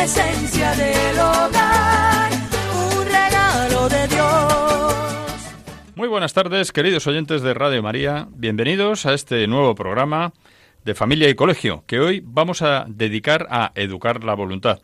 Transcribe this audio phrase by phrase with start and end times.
[0.00, 2.32] La esencia del hogar,
[2.72, 5.34] un regalo de Dios.
[5.94, 8.26] Muy buenas tardes, queridos oyentes de Radio María.
[8.30, 10.32] Bienvenidos a este nuevo programa
[10.86, 14.80] de Familia y Colegio, que hoy vamos a dedicar a educar la voluntad.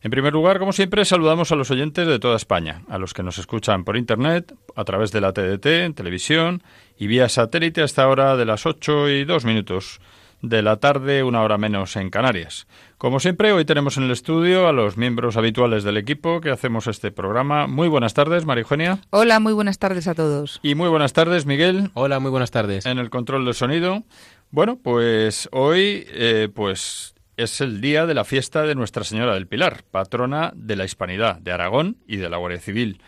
[0.00, 3.24] En primer lugar, como siempre, saludamos a los oyentes de toda España, a los que
[3.24, 6.62] nos escuchan por Internet, a través de la TDT, en televisión
[6.96, 10.00] y vía satélite hasta ahora de las 8 y 2 minutos
[10.42, 12.68] de la tarde, una hora menos en Canarias.
[12.98, 16.86] Como siempre, hoy tenemos en el estudio a los miembros habituales del equipo que hacemos
[16.86, 17.66] este programa.
[17.66, 19.00] Muy buenas tardes, María Eugenia.
[19.10, 20.60] Hola, muy buenas tardes a todos.
[20.62, 21.90] Y muy buenas tardes, Miguel.
[21.92, 22.86] Hola, muy buenas tardes.
[22.86, 24.04] En el control del sonido.
[24.50, 29.46] Bueno, pues hoy eh, pues es el día de la fiesta de Nuestra Señora del
[29.46, 33.02] Pilar, patrona de la Hispanidad, de Aragón y de la Guardia Civil.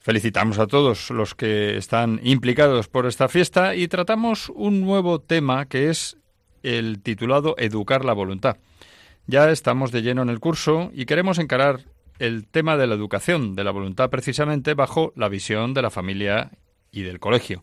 [0.00, 5.64] Felicitamos a todos los que están implicados por esta fiesta y tratamos un nuevo tema
[5.64, 6.18] que es
[6.62, 8.58] el titulado Educar la voluntad.
[9.30, 11.80] Ya estamos de lleno en el curso y queremos encarar
[12.18, 16.50] el tema de la educación de la voluntad precisamente bajo la visión de la familia
[16.90, 17.62] y del colegio.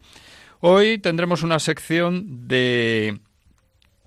[0.59, 3.19] Hoy tendremos una sección de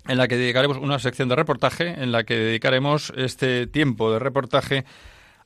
[0.07, 4.19] en la que dedicaremos una sección de reportaje en la que dedicaremos este tiempo de
[4.19, 4.85] reportaje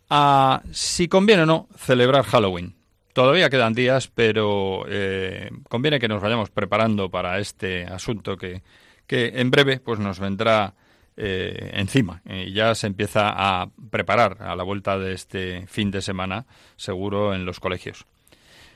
[0.07, 2.75] a si conviene o no celebrar Halloween.
[3.13, 8.61] Todavía quedan días, pero eh, conviene que nos vayamos preparando para este asunto que,
[9.07, 10.75] que en breve pues nos vendrá
[11.17, 16.45] eh, encima ya se empieza a preparar a la vuelta de este fin de semana
[16.75, 18.05] seguro en los colegios.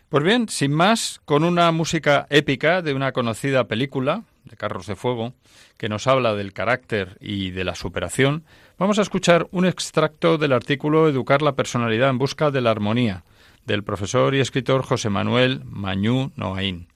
[0.09, 4.95] Pues bien, sin más, con una música épica de una conocida película de Carros de
[4.95, 5.33] Fuego
[5.77, 8.45] que nos habla del carácter y de la superación,
[8.77, 13.25] vamos a escuchar un extracto del artículo Educar la personalidad en busca de la armonía
[13.65, 16.87] del profesor y escritor José Manuel Mañú Noaín.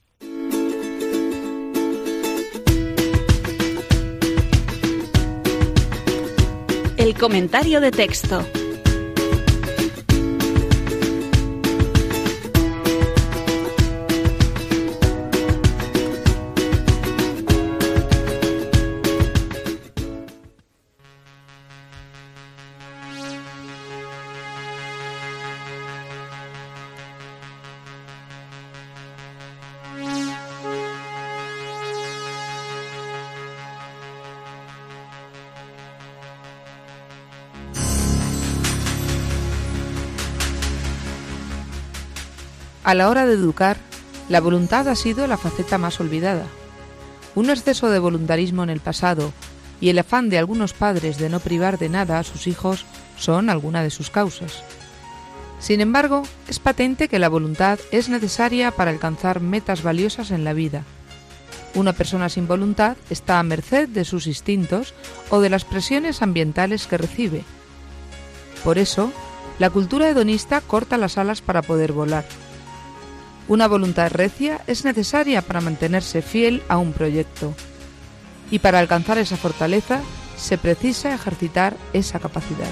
[7.02, 8.46] El comentario de texto.
[42.92, 43.78] A la hora de educar,
[44.28, 46.44] la voluntad ha sido la faceta más olvidada.
[47.34, 49.32] Un exceso de voluntarismo en el pasado
[49.80, 52.84] y el afán de algunos padres de no privar de nada a sus hijos
[53.16, 54.62] son algunas de sus causas.
[55.58, 60.52] Sin embargo, es patente que la voluntad es necesaria para alcanzar metas valiosas en la
[60.52, 60.84] vida.
[61.74, 64.92] Una persona sin voluntad está a merced de sus instintos
[65.30, 67.42] o de las presiones ambientales que recibe.
[68.62, 69.10] Por eso,
[69.58, 72.26] la cultura hedonista corta las alas para poder volar.
[73.52, 77.52] Una voluntad recia es necesaria para mantenerse fiel a un proyecto.
[78.50, 80.00] Y para alcanzar esa fortaleza
[80.38, 82.70] se precisa ejercitar esa capacidad.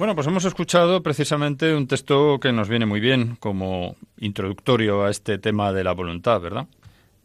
[0.00, 5.10] Bueno, pues hemos escuchado precisamente un texto que nos viene muy bien como introductorio a
[5.10, 6.68] este tema de la voluntad, ¿verdad?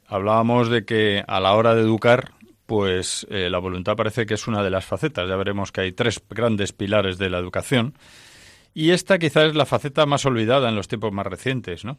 [0.07, 2.33] Hablábamos de que a la hora de educar,
[2.65, 5.29] pues eh, la voluntad parece que es una de las facetas.
[5.29, 7.93] Ya veremos que hay tres grandes pilares de la educación
[8.73, 11.97] Y esta quizás es la faceta más olvidada en los tiempos más recientes, ¿no?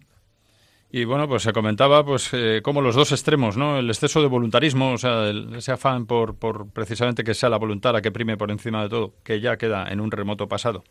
[0.91, 3.79] Y bueno, pues se comentaba pues eh, como los dos extremos, ¿no?
[3.79, 7.93] El exceso de voluntarismo, o sea, ese afán por, por precisamente que sea la voluntad
[7.93, 10.85] la que prime por encima de todo, que ya queda en un remoto pasado.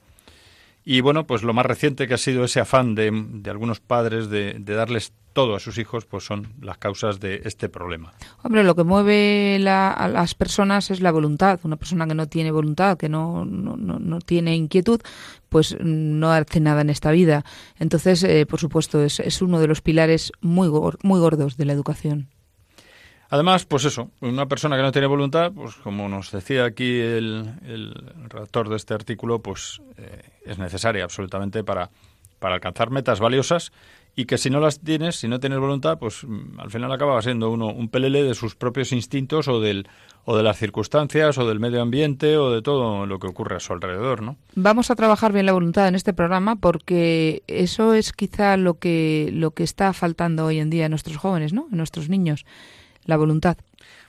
[0.88, 4.30] Y bueno, pues lo más reciente que ha sido ese afán de, de algunos padres
[4.30, 8.14] de, de, darles todo a sus hijos, pues son las causas de este problema.
[8.44, 11.60] Hombre, lo que mueve la, a las personas es la voluntad.
[11.64, 15.02] Una persona que no tiene voluntad, que no, no, no tiene inquietud,
[15.50, 17.44] pues no hace nada en esta vida.
[17.80, 20.70] Entonces, eh, por supuesto, es, es, uno de los pilares muy,
[21.02, 22.30] muy gordos de la educación.
[23.36, 27.52] Además, pues eso, una persona que no tiene voluntad, pues como nos decía aquí el,
[27.66, 27.94] el
[28.30, 31.90] redactor de este artículo, pues eh, es necesaria absolutamente para,
[32.40, 33.74] para alcanzar metas valiosas
[34.16, 37.22] y que si no las tienes, si no tienes voluntad, pues mm, al final acaba
[37.22, 39.86] siendo uno un pelele de sus propios instintos o del
[40.24, 43.60] o de las circunstancias o del medio ambiente o de todo lo que ocurre a
[43.60, 44.38] su alrededor, ¿no?
[44.56, 49.30] Vamos a trabajar bien la voluntad en este programa porque eso es quizá lo que
[49.34, 51.68] lo que está faltando hoy en día en nuestros jóvenes, ¿no?
[51.70, 52.46] En nuestros niños
[53.06, 53.57] la voluntad.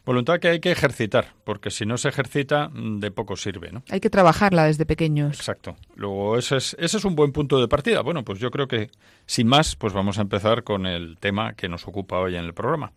[0.05, 3.83] Voluntad que hay que ejercitar, porque si no se ejercita, de poco sirve, ¿no?
[3.91, 5.37] Hay que trabajarla desde pequeños.
[5.37, 5.77] Exacto.
[5.97, 8.03] Luego, ese es, ese es un buen punto de partida.
[8.03, 8.91] Bueno, pues yo creo que,
[9.27, 12.55] sin más, pues vamos a empezar con el tema que nos ocupa hoy en el
[12.55, 12.93] programa.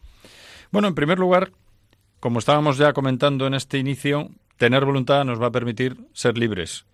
[0.72, 1.52] Bueno, en primer lugar,
[2.20, 6.86] como estábamos ya comentando en este inicio, tener voluntad nos va a permitir ser libres.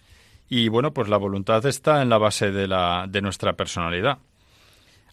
[0.47, 4.19] Y bueno, pues la voluntad está en la base de, la, de nuestra personalidad.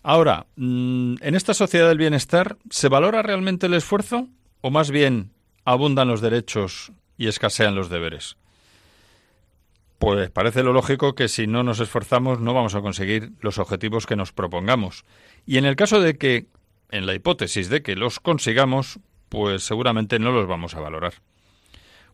[0.03, 4.29] Ahora, mm, en esta sociedad del bienestar, ¿se valora realmente el esfuerzo
[4.61, 5.31] o más bien
[5.65, 8.37] abundan los derechos y escasean los deberes?
[9.99, 14.07] Pues parece lo lógico que si no nos esforzamos no vamos a conseguir los objetivos
[14.07, 15.05] que nos propongamos.
[15.47, 16.47] Y en el caso de que,
[16.91, 18.99] en la hipótesis de que los consigamos,
[19.29, 21.15] pues seguramente no los vamos a valorar.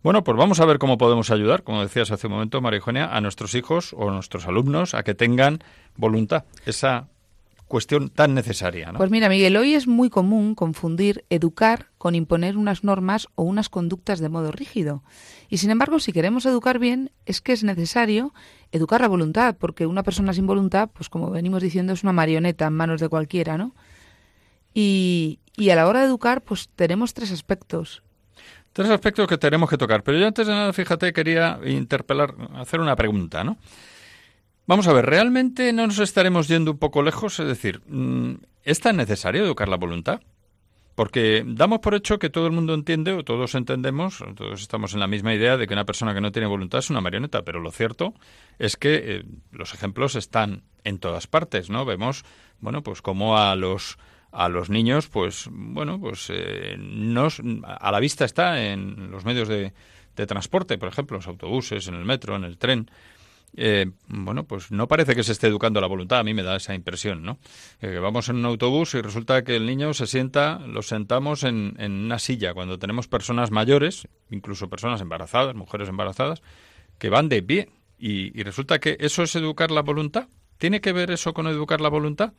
[0.02, 3.16] Bueno, pues vamos a ver cómo podemos ayudar, como decías hace un momento, María Eugenia,
[3.16, 5.60] a nuestros hijos o a nuestros alumnos a que tengan
[5.96, 7.08] voluntad, esa
[7.68, 8.90] cuestión tan necesaria.
[8.90, 8.98] ¿no?
[8.98, 13.68] Pues mira, Miguel, hoy es muy común confundir educar con imponer unas normas o unas
[13.68, 15.04] conductas de modo rígido.
[15.48, 18.32] Y sin embargo, si queremos educar bien, es que es necesario
[18.72, 22.66] educar la voluntad, porque una persona sin voluntad, pues como venimos diciendo, es una marioneta
[22.66, 23.74] en manos de cualquiera, ¿no?
[24.74, 28.02] Y, y a la hora de educar, pues tenemos tres aspectos.
[28.72, 30.02] Tres aspectos que tenemos que tocar.
[30.02, 33.58] Pero yo antes de nada, fíjate, quería interpelar, hacer una pregunta, ¿no?
[34.68, 37.40] Vamos a ver, ¿realmente no nos estaremos yendo un poco lejos?
[37.40, 38.34] Es decir, mm,
[38.64, 40.20] ¿es tan necesario educar la voluntad?
[40.94, 45.00] Porque damos por hecho que todo el mundo entiende, o todos entendemos, todos estamos en
[45.00, 47.60] la misma idea de que una persona que no tiene voluntad es una marioneta, pero
[47.60, 48.12] lo cierto
[48.58, 51.86] es que eh, los ejemplos están en todas partes, ¿no?
[51.86, 52.26] Vemos,
[52.60, 53.96] bueno, pues como a los
[54.32, 59.48] a los niños, pues bueno, pues eh, nos, a la vista está en los medios
[59.48, 59.72] de,
[60.14, 62.90] de transporte, por ejemplo, los autobuses, en el metro, en el tren
[63.56, 66.56] eh, bueno, pues no parece que se esté educando la voluntad, a mí me da
[66.56, 67.38] esa impresión, ¿no?
[67.80, 71.74] Eh, vamos en un autobús y resulta que el niño se sienta, lo sentamos en,
[71.78, 76.42] en una silla, cuando tenemos personas mayores, incluso personas embarazadas, mujeres embarazadas,
[76.98, 77.68] que van de pie.
[78.00, 80.28] Y, y resulta que eso es educar la voluntad.
[80.58, 82.32] ¿Tiene que ver eso con educar la voluntad?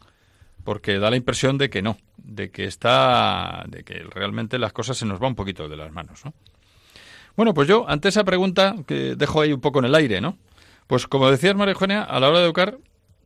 [0.64, 4.98] Porque da la impresión de que no, de que está, de que realmente las cosas
[4.98, 6.34] se nos van un poquito de las manos, ¿no?
[7.36, 10.38] Bueno, pues yo, ante esa pregunta que dejo ahí un poco en el aire, ¿no?
[10.90, 12.80] Pues como decías, María Eugenia, a la hora de educar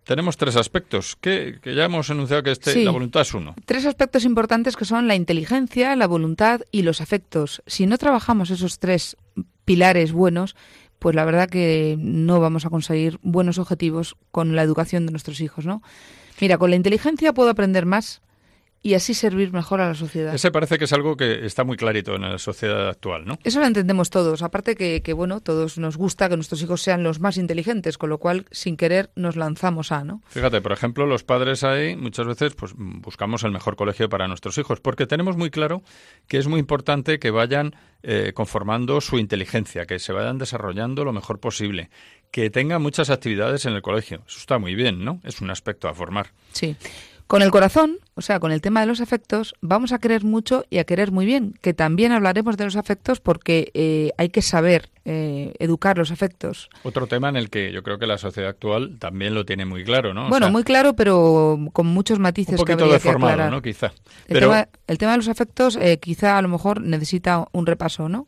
[0.04, 2.84] tenemos tres aspectos que, que ya hemos enunciado que este, Sí.
[2.84, 3.56] la voluntad es uno.
[3.66, 7.64] Tres aspectos importantes que son la inteligencia, la voluntad y los afectos.
[7.68, 9.16] Si no trabajamos esos tres
[9.64, 10.58] pilares buenos,
[11.00, 15.40] pues la verdad que no vamos a conseguir buenos objetivos con la educación de nuestros
[15.40, 15.82] hijos, ¿no?
[16.42, 18.22] Mira, con la inteligencia puedo aprender más
[18.86, 20.36] y así servir mejor a la sociedad.
[20.36, 23.40] Ese parece que es algo que está muy clarito en la sociedad actual, ¿no?
[23.46, 24.44] Eso lo entendemos todos.
[24.44, 28.10] Aparte que, que, bueno, todos nos gusta que nuestros hijos sean los más inteligentes, con
[28.10, 30.22] lo cual, sin querer, nos lanzamos a, ¿no?
[30.28, 34.58] Fíjate, por ejemplo, los padres ahí muchas veces pues buscamos el mejor colegio para nuestros
[34.58, 35.82] hijos, porque tenemos muy claro
[36.28, 41.14] que es muy importante que vayan eh, conformando su inteligencia, que se vayan desarrollando lo
[41.14, 41.90] mejor posible,
[42.32, 44.24] que tengan muchas actividades en el colegio.
[44.28, 45.22] Eso está muy bien, ¿no?
[45.24, 46.32] Es un aspecto a formar.
[46.52, 46.76] Sí.
[47.34, 50.66] Con el corazón, o sea, con el tema de los afectos, vamos a querer mucho
[50.70, 54.44] y a querer muy bien, que también hablaremos de los afectos porque eh, hay que
[54.44, 56.70] saber eh, educar los afectos.
[56.84, 59.84] Otro tema en el que yo creo que la sociedad actual también lo tiene muy
[59.84, 60.28] claro, ¿no?
[60.28, 63.52] O bueno, sea, muy claro, pero con muchos matices un que poquito que deformado, aclarar.
[63.52, 63.64] ¿no?
[63.64, 63.88] Quizá.
[63.88, 63.94] El,
[64.28, 68.10] Pero tema, el tema de los afectos eh, quizá a lo mejor necesita un repaso,
[68.10, 68.28] ¿no?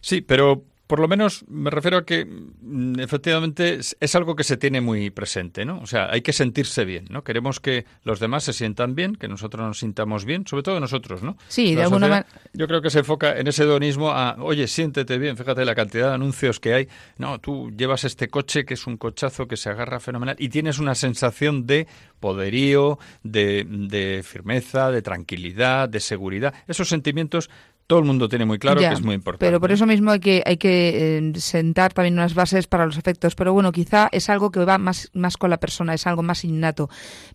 [0.00, 4.56] sí, pero por lo menos me refiero a que mm, efectivamente es, algo que se
[4.56, 5.80] tiene muy presente, ¿no?
[5.80, 7.24] O sea, hay que sentirse bien, ¿no?
[7.24, 11.22] Queremos que los demás se sientan bien, que nosotros nos sintamos bien, sobre todo nosotros,
[11.22, 11.36] ¿no?
[11.48, 12.26] Sí, de alguna manera.
[12.52, 16.08] Yo creo que se enfoca en ese hedonismo a, oye, siéntete bien, fíjate la cantidad
[16.08, 16.88] de anuncios que hay.
[17.16, 20.78] No, tú llevas este coche que es un cochazo que se agarra fenomenal y tienes
[20.78, 21.86] una sensación de
[22.20, 26.54] poderío, de, de firmeza, de tranquilidad, de seguridad.
[26.68, 27.50] Esos sentimientos
[27.86, 29.44] todo el mundo tiene muy claro que es muy importante.
[29.46, 32.96] Pero por eso mismo hay que, hay que eh, sentar también unas bases para los
[32.96, 33.34] efectos.
[33.34, 36.44] Pero bueno, quizá es algo que va más, más con la persona, es algo más
[36.44, 36.88] innato.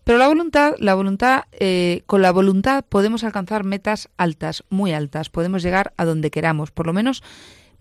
[0.04, 5.30] Pero la voluntad, la voluntad, eh, con la voluntad podemos alcanzar metas altas, muy altas.
[5.30, 7.22] Podemos llegar a donde queramos, por lo menos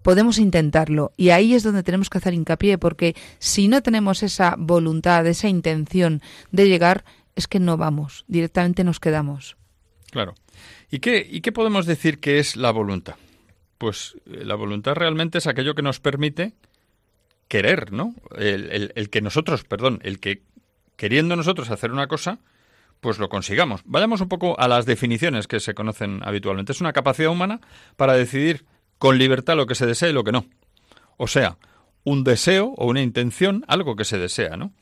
[0.01, 1.11] podemos intentarlo.
[1.17, 5.49] Y ahí es donde tenemos que hacer hincapié, porque si no tenemos esa voluntad, esa
[5.49, 6.21] intención
[6.51, 7.03] de llegar,
[7.35, 9.58] es que no vamos, directamente nos quedamos.
[10.11, 10.35] Claro.
[10.89, 13.15] ¿Y qué, ¿Y qué podemos decir que es la voluntad?
[13.77, 16.53] Pues eh, la voluntad realmente es aquello que nos permite
[17.47, 18.13] querer, ¿no?
[18.37, 20.43] El, el, que nosotros, perdón, el que
[20.95, 22.39] queriendo nosotros hacer una cosa,
[22.99, 23.81] pues lo consigamos.
[23.85, 26.71] Vayamos un poco a las definiciones que se conocen habitualmente.
[26.71, 27.61] Es una capacidad humana
[27.95, 28.65] para decidir
[28.97, 30.45] con libertad lo que se desea y lo que no.
[31.17, 31.57] O sea,
[32.03, 34.73] un deseo o una intención, algo que se desea, ¿no?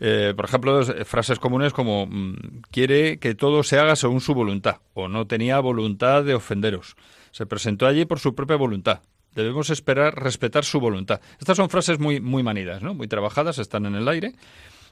[0.00, 4.34] Eh, por ejemplo, eh, frases comunes como mm, quiere que todo se haga según su
[4.34, 6.96] voluntad o no tenía voluntad de ofenderos.
[7.30, 9.00] Se presentó allí por su propia voluntad.
[9.34, 11.20] Debemos esperar respetar su voluntad.
[11.38, 12.94] Estas son frases muy muy manidas, ¿no?
[12.94, 14.34] Muy trabajadas, están en el aire.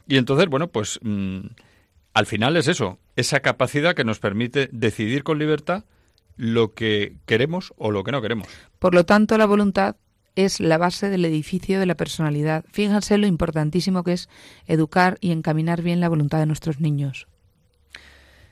[0.07, 1.39] Y entonces, bueno, pues mm,
[2.13, 5.85] al final es eso, esa capacidad que nos permite decidir con libertad
[6.35, 8.47] lo que queremos o lo que no queremos.
[8.79, 9.95] Por lo tanto, la voluntad
[10.35, 12.65] es la base del edificio de la personalidad.
[12.71, 14.29] Fíjense lo importantísimo que es
[14.67, 17.27] educar y encaminar bien la voluntad de nuestros niños.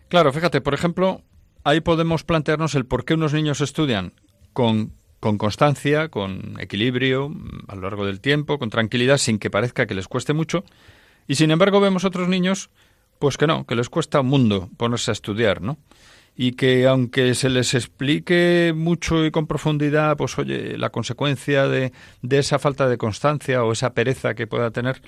[0.07, 1.21] Claro, fíjate, por ejemplo,
[1.63, 4.13] ahí podemos plantearnos el por qué unos niños estudian
[4.53, 7.33] con, con constancia, con equilibrio,
[7.67, 10.63] a lo largo del tiempo, con tranquilidad, sin que parezca que les cueste mucho,
[11.27, 12.69] y sin embargo vemos otros niños,
[13.19, 15.77] pues que no, que les cuesta un mundo ponerse a estudiar, ¿no?
[16.35, 21.91] Y que aunque se les explique mucho y con profundidad, pues oye, la consecuencia de,
[22.21, 25.01] de esa falta de constancia o esa pereza que pueda tener,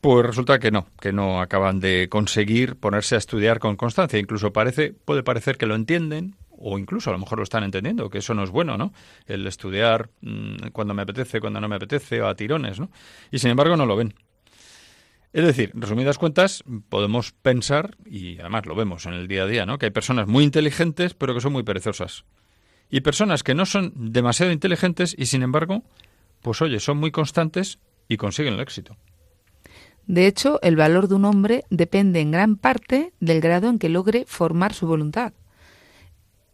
[0.00, 4.18] pues resulta que no, que no acaban de conseguir ponerse a estudiar con constancia.
[4.18, 8.10] Incluso parece, puede parecer que lo entienden, o incluso a lo mejor lo están entendiendo,
[8.10, 8.92] que eso no es bueno, ¿no?
[9.26, 12.90] El estudiar mm, cuando me apetece, cuando no me apetece, o a tirones, ¿no?
[13.30, 14.14] Y sin embargo no lo ven.
[15.34, 19.66] Es decir, resumidas cuentas, podemos pensar, y además lo vemos en el día a día,
[19.66, 19.78] ¿no?
[19.78, 22.24] que hay personas muy inteligentes pero que son muy perezosas.
[22.88, 25.82] Y personas que no son demasiado inteligentes y sin embargo,
[26.40, 28.96] pues oye, son muy constantes y consiguen el éxito.
[30.06, 33.88] De hecho, el valor de un hombre depende en gran parte del grado en que
[33.88, 35.32] logre formar su voluntad.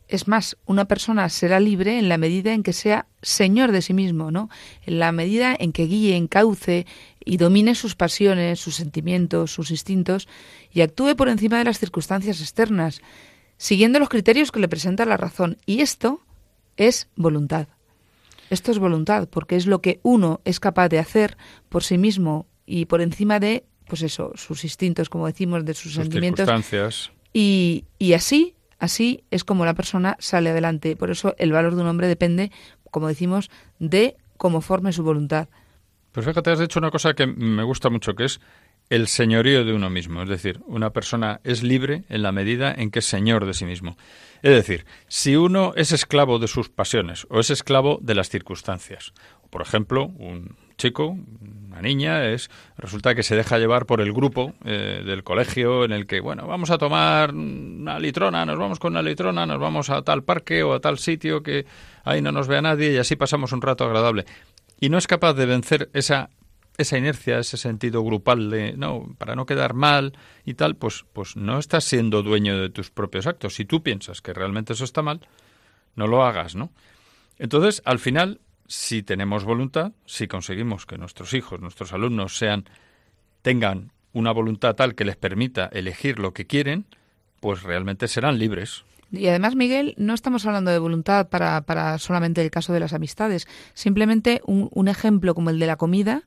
[0.08, 3.94] Es más, una persona será libre en la medida en que sea señor de sí
[3.94, 4.48] mismo, ¿no?
[4.84, 6.86] En la medida en que guíe, encauce
[7.30, 10.26] y domine sus pasiones, sus sentimientos, sus instintos
[10.72, 13.02] y actúe por encima de las circunstancias externas,
[13.56, 15.56] siguiendo los criterios que le presenta la razón.
[15.64, 16.22] Y esto
[16.76, 17.68] es voluntad.
[18.50, 21.36] Esto es voluntad, porque es lo que uno es capaz de hacer
[21.68, 25.94] por sí mismo y por encima de, pues eso, sus instintos, como decimos, de sus,
[25.94, 26.46] sentimientos.
[26.46, 27.12] Circunstancias.
[27.32, 30.96] Y, y así Así es como la persona sale adelante.
[30.96, 32.50] Por eso el valor de un hombre depende,
[32.90, 35.48] como decimos, de cómo forme su voluntad.
[36.12, 38.40] Pues fíjate, has dicho una cosa que me gusta mucho, que es
[38.88, 40.22] el señorío de uno mismo.
[40.22, 43.64] Es decir, una persona es libre en la medida en que es señor de sí
[43.64, 43.96] mismo.
[44.42, 49.12] Es decir, si uno es esclavo de sus pasiones o es esclavo de las circunstancias,
[49.50, 51.16] por ejemplo, un chico,
[51.68, 55.92] una niña, es resulta que se deja llevar por el grupo eh, del colegio en
[55.92, 59.90] el que, bueno, vamos a tomar una litrona, nos vamos con una litrona, nos vamos
[59.90, 61.66] a tal parque o a tal sitio que
[62.02, 64.24] ahí no nos vea nadie y así pasamos un rato agradable.
[64.80, 66.30] Y no es capaz de vencer esa
[66.78, 71.36] esa inercia, ese sentido grupal de no, para no quedar mal y tal, pues pues
[71.36, 73.54] no estás siendo dueño de tus propios actos.
[73.54, 75.20] Si tú piensas que realmente eso está mal,
[75.94, 76.72] no lo hagas, ¿no?
[77.38, 82.66] Entonces, al final si tenemos voluntad, si conseguimos que nuestros hijos, nuestros alumnos sean
[83.42, 86.86] tengan una voluntad tal que les permita elegir lo que quieren,
[87.40, 88.84] pues realmente serán libres.
[89.12, 92.92] Y además, Miguel, no estamos hablando de voluntad para, para solamente el caso de las
[92.92, 93.48] amistades.
[93.74, 96.24] Simplemente un, un ejemplo como el de la comida,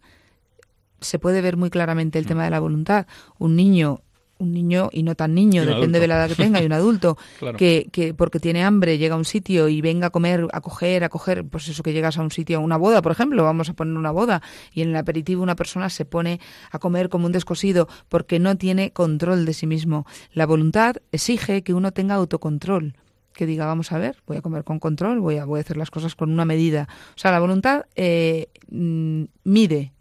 [0.99, 2.27] se puede ver muy claramente el mm.
[2.27, 3.07] tema de la voluntad.
[3.37, 4.01] Un niño
[4.43, 7.17] un niño y no tan niño, depende de la edad que tenga, y un adulto
[7.57, 11.03] que, que porque tiene hambre llega a un sitio y venga a comer, a coger,
[11.03, 13.69] a coger, pues eso que llegas a un sitio, a una boda, por ejemplo, vamos
[13.69, 16.39] a poner una boda, y en el aperitivo una persona se pone
[16.71, 20.05] a comer como un descosido porque no tiene control de sí mismo.
[20.33, 22.95] La voluntad exige que uno tenga autocontrol
[23.33, 25.77] que diga, vamos a ver, voy a comer con control, voy a, voy a hacer
[25.77, 26.87] las cosas con una medida.
[27.15, 29.93] O sea, la voluntad eh, mm, mide,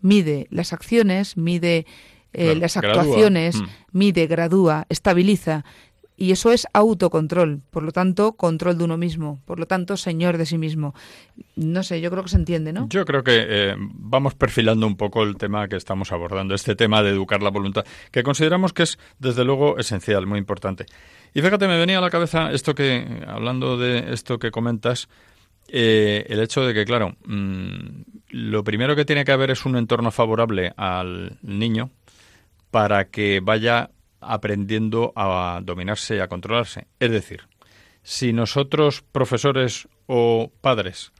[0.00, 1.86] mide las acciones, mide
[2.34, 3.66] eh, las actuaciones, mm.
[3.92, 5.64] mide, gradúa, estabiliza.
[6.16, 10.38] Y eso es autocontrol, por lo tanto, control de uno mismo, por lo tanto, señor
[10.38, 10.94] de sí mismo.
[11.56, 12.88] No sé, yo creo que se entiende, ¿no?
[12.88, 17.02] Yo creo que eh, vamos perfilando un poco el tema que estamos abordando, este tema
[17.02, 20.86] de educar la voluntad, que consideramos que es, desde luego, esencial, muy importante.
[21.34, 25.08] Y fíjate, me venía a la cabeza esto que, hablando de esto que comentas,
[25.66, 29.76] eh, el hecho de que, claro, mm, lo primero que tiene que haber es un
[29.76, 31.90] entorno favorable al niño
[32.74, 36.88] para que vaya aprendiendo a dominarse y a controlarse.
[36.98, 37.42] Es decir,
[38.02, 41.12] si nosotros, profesores o padres,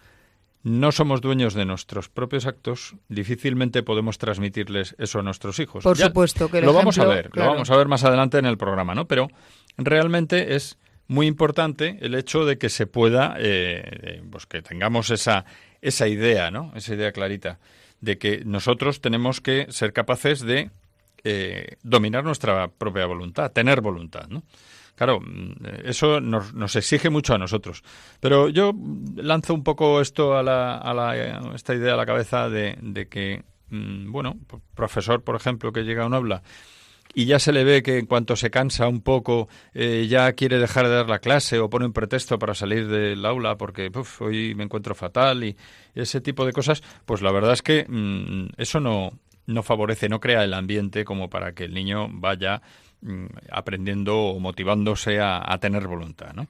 [0.65, 5.85] no somos dueños de nuestros propios actos, difícilmente podemos transmitirles eso a nuestros hijos.
[5.85, 8.59] Por supuesto que lo vamos a ver, lo vamos a ver más adelante en el
[8.59, 9.07] programa, ¿no?
[9.07, 9.29] Pero
[9.77, 15.45] realmente es muy importante el hecho de que se pueda, eh, pues que tengamos esa
[15.83, 16.73] esa idea, ¿no?
[16.75, 17.61] Esa idea clarita
[18.01, 20.73] de que nosotros tenemos que ser capaces de
[21.25, 24.43] eh, dominar nuestra propia voluntad, tener voluntad, ¿no?
[24.95, 25.53] Claro, mm,
[25.85, 27.83] eso nos, nos, exige mucho a nosotros.
[28.21, 28.73] Pero yo
[29.17, 33.09] lanzo un poco esto a, la, a la, esta idea a la cabeza de, de
[33.09, 34.37] que, mm, bueno,
[34.75, 36.43] profesor, por ejemplo, que llega a un aula
[37.15, 40.59] y ya se le ve que en cuanto se cansa un poco eh, ya quiere
[40.59, 43.91] dejar de dar la clase o pone un pretexto para salir del aula porque
[44.21, 45.57] hoy me encuentro fatal y
[45.95, 49.13] ese tipo de cosas, pues la verdad es que mm, eso no,
[49.47, 52.63] no favorece, no crea el ambiente como para que el niño vaya
[53.03, 56.33] mm, aprendiendo o motivándose a, tener voluntad.
[56.35, 56.47] ¿no?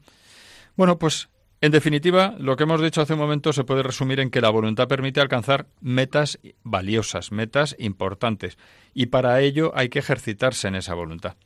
[0.77, 1.29] Bueno, pues
[1.61, 4.51] en definitiva, lo que hemos dicho hace un momento se puede resumir en que la
[4.51, 8.59] voluntad permite alcanzar metas valiosas, metas importantes,
[8.93, 11.37] y para ello hay que ejercitarse en esa voluntad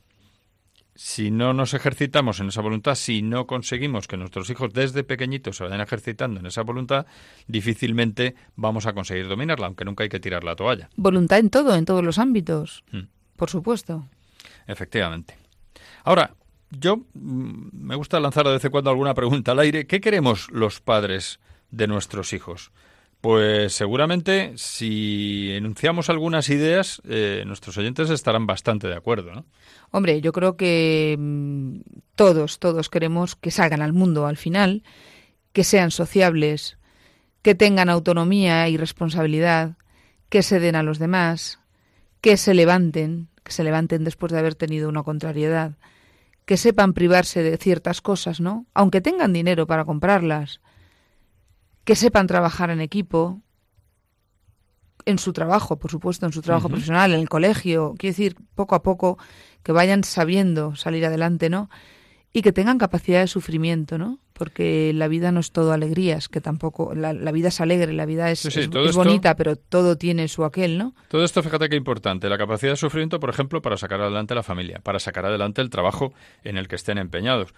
[0.99, 5.55] si no nos ejercitamos en esa voluntad, si no conseguimos que nuestros hijos desde pequeñitos
[5.55, 7.05] se vayan ejercitando en esa voluntad,
[7.47, 10.89] difícilmente vamos a conseguir dominarla, aunque nunca hay que tirar la toalla.
[10.97, 13.03] Voluntad en todo, en todos los ámbitos, mm.
[13.37, 14.09] por supuesto.
[14.67, 15.37] Efectivamente.
[16.03, 16.35] Ahora,
[16.69, 19.87] yo mm, me gusta lanzar de vez en cuando alguna pregunta al aire.
[19.87, 21.39] ¿Qué queremos los padres
[21.71, 22.73] de nuestros hijos?
[23.21, 29.45] Pues seguramente si enunciamos algunas ideas, eh, nuestros oyentes estarán bastante de acuerdo, ¿no?
[29.91, 31.81] Hombre, yo creo que mm,
[32.15, 34.83] todos, todos queremos que salgan al mundo al final,
[35.51, 36.77] que sean sociables,
[37.41, 39.75] que tengan autonomía y responsabilidad,
[40.29, 41.59] que se den a los demás,
[42.21, 45.73] que se levanten, que se levanten después de haber tenido una contrariedad,
[46.45, 48.65] que sepan privarse de ciertas cosas, ¿no?
[48.73, 50.61] Aunque tengan dinero para comprarlas
[51.89, 53.41] que sepan trabajar en equipo,
[55.05, 58.75] en su trabajo, por supuesto, en su trabajo profesional, en el colegio, quiero decir, poco
[58.75, 59.17] a poco,
[59.63, 61.67] que vayan sabiendo salir adelante, ¿no?
[62.31, 64.19] Y que tengan capacidad de sufrimiento, ¿no?
[64.33, 68.29] Porque la vida no es todo alegrías, que tampoco, la, vida es alegre, la vida
[68.29, 68.43] es,
[68.93, 70.93] bonita, pero todo tiene su aquel, ¿no?
[71.07, 74.43] Todo esto, fíjate qué importante, la capacidad de sufrimiento, por ejemplo, para sacar adelante la
[74.43, 77.55] familia, para sacar adelante el trabajo en el que estén empeñados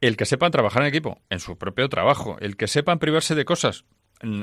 [0.00, 3.44] el que sepan trabajar en equipo, en su propio trabajo, el que sepan privarse de
[3.44, 3.84] cosas,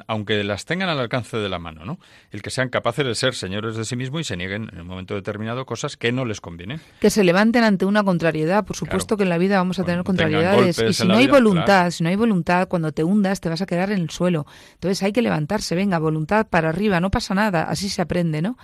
[0.07, 1.99] aunque las tengan al alcance de la mano, ¿no?
[2.31, 4.87] El que sean capaces de ser señores de sí mismos y se nieguen en un
[4.87, 6.79] momento determinado cosas que no les convienen.
[6.99, 8.65] Que se levanten ante una contrariedad.
[8.65, 10.79] Por supuesto que en la vida vamos a tener contrariedades.
[10.79, 13.65] Y si no hay voluntad, si no hay voluntad, cuando te hundas te vas a
[13.65, 14.45] quedar en el suelo.
[14.73, 18.57] Entonces hay que levantarse, venga, voluntad para arriba, no pasa nada, así se aprende, ¿no?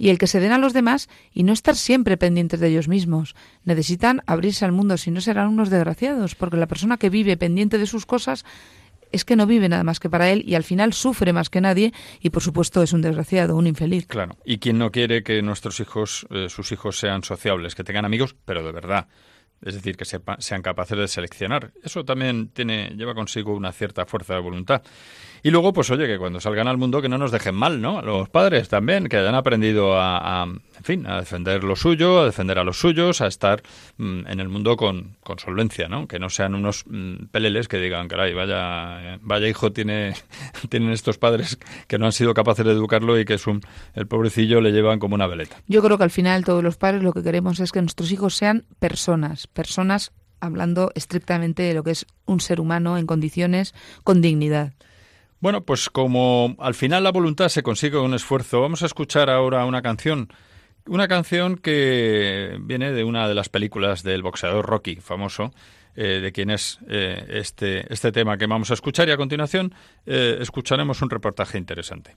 [0.00, 2.88] Y el que se den a los demás y no estar siempre pendientes de ellos
[2.88, 3.34] mismos.
[3.64, 7.76] Necesitan abrirse al mundo, si no serán unos desgraciados, porque la persona que vive pendiente
[7.76, 8.46] de sus cosas
[9.12, 11.60] es que no vive nada más que para él y al final sufre más que
[11.60, 14.06] nadie y por supuesto es un desgraciado, un infeliz.
[14.06, 18.06] Claro, y quien no quiere que nuestros hijos, eh, sus hijos sean sociables, que tengan
[18.06, 19.06] amigos, pero de verdad,
[19.62, 21.72] es decir, que sean capaces de seleccionar.
[21.82, 24.82] Eso también tiene, lleva consigo una cierta fuerza de voluntad.
[25.42, 28.02] Y luego, pues oye, que cuando salgan al mundo que no nos dejen mal, ¿no?
[28.02, 32.58] Los padres también, que hayan aprendido a, en fin, a defender lo suyo, a defender
[32.58, 33.62] a los suyos, a estar
[33.96, 36.06] mm, en el mundo con, con, solvencia, ¿no?
[36.06, 40.14] Que no sean unos mm, peleles que digan, caray, vaya, vaya hijo tiene,
[40.68, 43.60] tienen estos padres que no han sido capaces de educarlo y que es un,
[43.94, 45.56] el pobrecillo le llevan como una veleta.
[45.66, 48.34] Yo creo que al final todos los padres lo que queremos es que nuestros hijos
[48.34, 53.74] sean personas, personas hablando estrictamente de lo que es un ser humano en condiciones
[54.04, 54.72] con dignidad.
[55.40, 59.64] Bueno, pues como al final la voluntad se consigue con esfuerzo, vamos a escuchar ahora
[59.64, 60.28] una canción.
[60.86, 65.52] Una canción que viene de una de las películas del boxeador Rocky, famoso,
[65.96, 69.74] eh, de quien es eh, este, este tema que vamos a escuchar y a continuación
[70.04, 72.16] eh, escucharemos un reportaje interesante.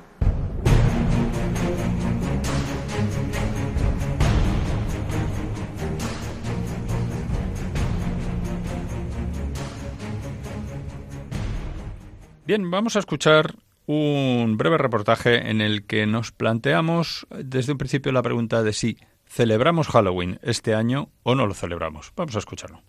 [12.51, 18.11] Bien, vamos a escuchar un breve reportaje en el que nos planteamos desde un principio
[18.11, 22.11] la pregunta de si celebramos Halloween este año o no lo celebramos.
[22.17, 22.81] Vamos a escucharlo.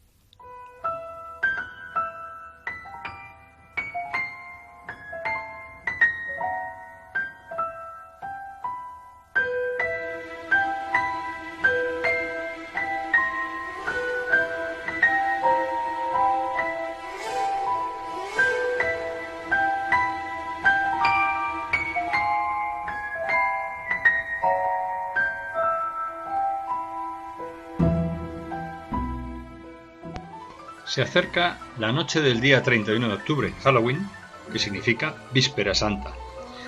[30.92, 34.06] Se acerca la noche del día 31 de octubre, Halloween,
[34.52, 36.12] que significa Víspera Santa.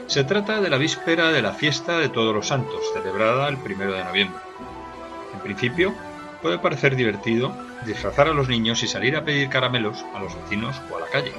[0.07, 3.93] Se trata de la víspera de la fiesta de Todos los Santos, celebrada el 1
[3.93, 4.41] de noviembre.
[5.35, 5.95] En principio,
[6.41, 10.81] puede parecer divertido disfrazar a los niños y salir a pedir caramelos a los vecinos
[10.91, 11.35] o a la calle.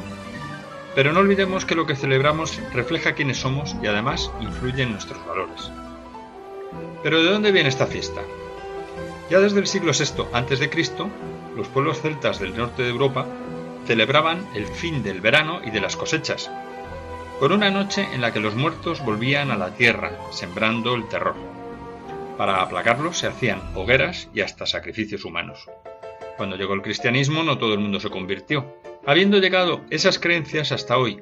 [0.94, 5.26] Pero no olvidemos que lo que celebramos refleja quiénes somos y además influye en nuestros
[5.26, 5.72] valores.
[7.02, 8.22] Pero ¿de dónde viene esta fiesta?
[9.30, 10.70] Ya desde el siglo VI a.C.,
[11.56, 13.26] los pueblos celtas del norte de Europa
[13.88, 16.52] celebraban el fin del verano y de las cosechas,
[17.40, 21.36] con una noche en la que los muertos volvían a la tierra, sembrando el terror.
[22.38, 25.70] Para aplacarlos se hacían hogueras y hasta sacrificios humanos.
[26.38, 30.98] Cuando llegó el cristianismo no todo el mundo se convirtió, habiendo llegado esas creencias hasta
[30.98, 31.22] hoy,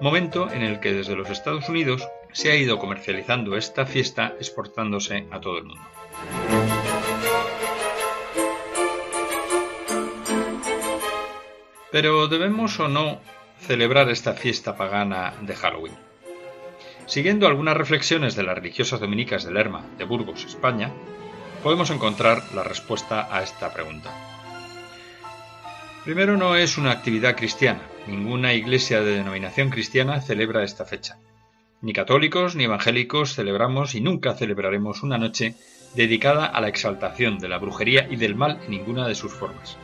[0.00, 5.26] momento en el que desde los Estados Unidos se ha ido comercializando esta fiesta exportándose
[5.30, 5.93] a todo el mundo.
[11.94, 13.20] Pero ¿debemos o no
[13.60, 15.94] celebrar esta fiesta pagana de Halloween?
[17.06, 20.90] Siguiendo algunas reflexiones de las religiosas dominicas de Lerma, de Burgos, España,
[21.62, 24.10] podemos encontrar la respuesta a esta pregunta.
[26.02, 27.82] Primero, no es una actividad cristiana.
[28.08, 31.18] Ninguna iglesia de denominación cristiana celebra esta fecha.
[31.80, 35.54] Ni católicos ni evangélicos celebramos y nunca celebraremos una noche
[35.94, 39.78] dedicada a la exaltación de la brujería y del mal en ninguna de sus formas.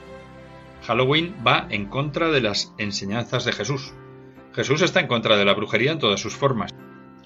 [0.91, 3.93] Halloween va en contra de las enseñanzas de Jesús.
[4.53, 6.75] Jesús está en contra de la brujería en todas sus formas.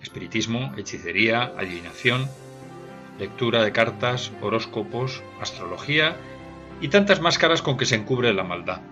[0.02, 2.28] Espiritismo, hechicería, adivinación,
[3.18, 6.14] lectura de cartas, horóscopos, astrología
[6.82, 8.82] y tantas máscaras con que se encubre la maldad.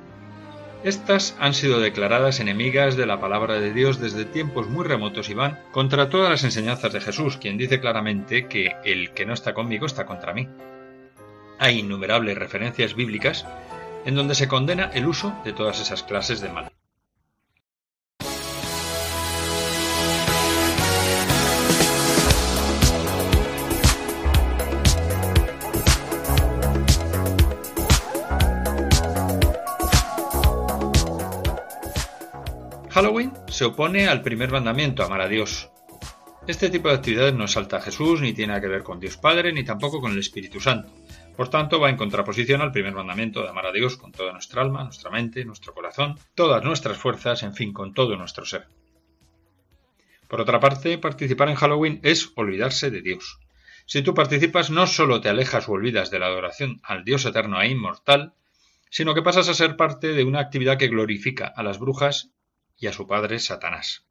[0.85, 5.35] Estas han sido declaradas enemigas de la palabra de Dios desde tiempos muy remotos y
[5.35, 9.53] van contra todas las enseñanzas de Jesús, quien dice claramente que el que no está
[9.53, 10.49] conmigo está contra mí.
[11.59, 13.47] Hay innumerables referencias bíblicas
[14.05, 16.73] en donde se condena el uso de todas esas clases de mal.
[32.93, 35.71] Halloween se opone al primer mandamiento, amar a Dios.
[36.47, 39.53] Este tipo de actividades no salta a Jesús, ni tiene que ver con Dios Padre,
[39.53, 40.91] ni tampoco con el Espíritu Santo.
[41.37, 44.63] Por tanto, va en contraposición al primer mandamiento de amar a Dios con toda nuestra
[44.63, 48.67] alma, nuestra mente, nuestro corazón, todas nuestras fuerzas, en fin, con todo nuestro ser.
[50.29, 53.39] Por otra parte, participar en Halloween es olvidarse de Dios.
[53.87, 57.61] Si tú participas, no solo te alejas o olvidas de la adoración al Dios eterno
[57.61, 58.35] e inmortal,
[58.91, 62.31] sino que pasas a ser parte de una actividad que glorifica a las brujas
[62.77, 64.05] y a su padre Satanás.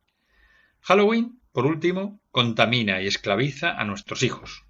[0.81, 4.65] Halloween, por último, contamina y esclaviza a nuestros hijos,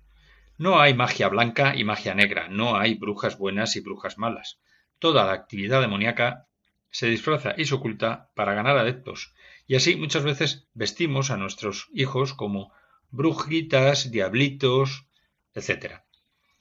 [0.62, 4.60] no hay magia blanca y magia negra, no hay brujas buenas y brujas malas.
[5.00, 6.46] Toda la actividad demoníaca
[6.92, 9.34] se disfraza y se oculta para ganar adeptos,
[9.66, 12.72] y así muchas veces vestimos a nuestros hijos como
[13.10, 15.08] brujitas, diablitos,
[15.56, 16.02] etc.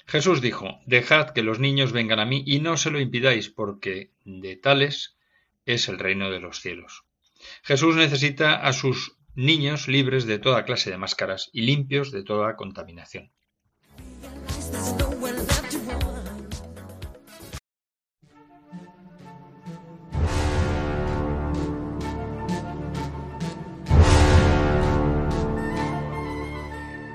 [0.06, 4.12] Jesús dijo, Dejad que los niños vengan a mí y no se lo impidáis, porque
[4.24, 5.18] de tales
[5.66, 7.04] es el reino de los cielos.
[7.62, 12.56] Jesús necesita a sus niños libres de toda clase de máscaras y limpios de toda
[12.56, 13.30] contaminación.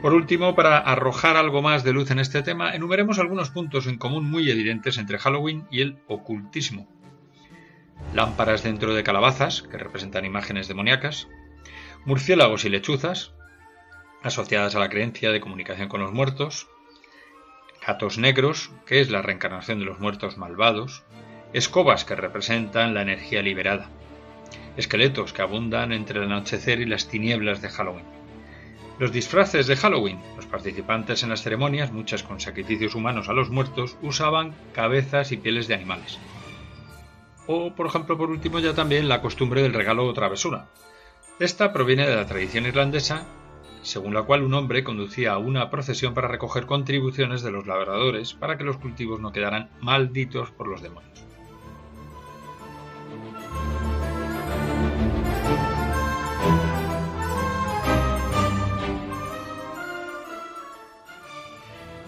[0.05, 3.97] Por último, para arrojar algo más de luz en este tema, enumeremos algunos puntos en
[3.97, 6.87] común muy evidentes entre Halloween y el ocultismo.
[8.13, 11.27] Lámparas dentro de calabazas, que representan imágenes demoníacas,
[12.05, 13.33] murciélagos y lechuzas,
[14.21, 16.67] asociadas a la creencia de comunicación con los muertos,
[17.83, 21.03] gatos negros, que es la reencarnación de los muertos malvados,
[21.51, 23.89] escobas que representan la energía liberada,
[24.77, 28.24] esqueletos que abundan entre el anochecer y las tinieblas de Halloween.
[28.97, 30.21] Los disfraces de Halloween.
[30.37, 35.37] Los participantes en las ceremonias, muchas con sacrificios humanos a los muertos, usaban cabezas y
[35.37, 36.17] pieles de animales.
[37.45, 40.67] O, por ejemplo, por último, ya también la costumbre del regalo o travesura.
[41.39, 43.25] Esta proviene de la tradición irlandesa,
[43.81, 48.57] según la cual un hombre conducía una procesión para recoger contribuciones de los labradores para
[48.57, 51.24] que los cultivos no quedaran malditos por los demonios.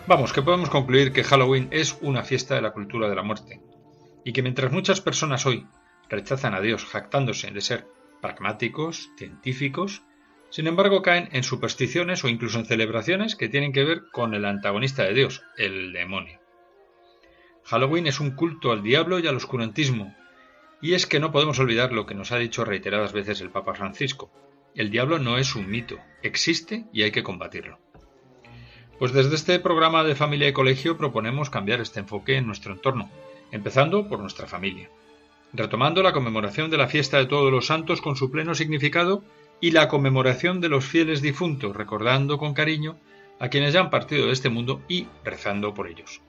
[0.08, 3.60] Vamos, que podemos concluir que Halloween es una fiesta de la cultura de la muerte,
[4.24, 5.67] y que mientras muchas personas hoy
[6.08, 7.88] rechazan a Dios jactándose de ser
[8.22, 10.04] pragmáticos, científicos,
[10.50, 14.46] sin embargo caen en supersticiones o incluso en celebraciones que tienen que ver con el
[14.46, 16.39] antagonista de Dios, el demonio.
[17.65, 20.15] Halloween es un culto al diablo y al oscurantismo,
[20.82, 23.74] y es que no podemos olvidar lo que nos ha dicho reiteradas veces el Papa
[23.74, 24.32] Francisco.
[24.74, 27.80] El diablo no es un mito, existe y hay que combatirlo.
[28.99, 33.10] Pues desde este programa de familia y colegio proponemos cambiar este enfoque en nuestro entorno,
[33.51, 34.89] empezando por nuestra familia,
[35.53, 39.23] retomando la conmemoración de la fiesta de todos los santos con su pleno significado
[39.62, 42.97] y la conmemoración de los fieles difuntos, recordando con cariño
[43.39, 46.21] a quienes ya han partido de este mundo y rezando por ellos.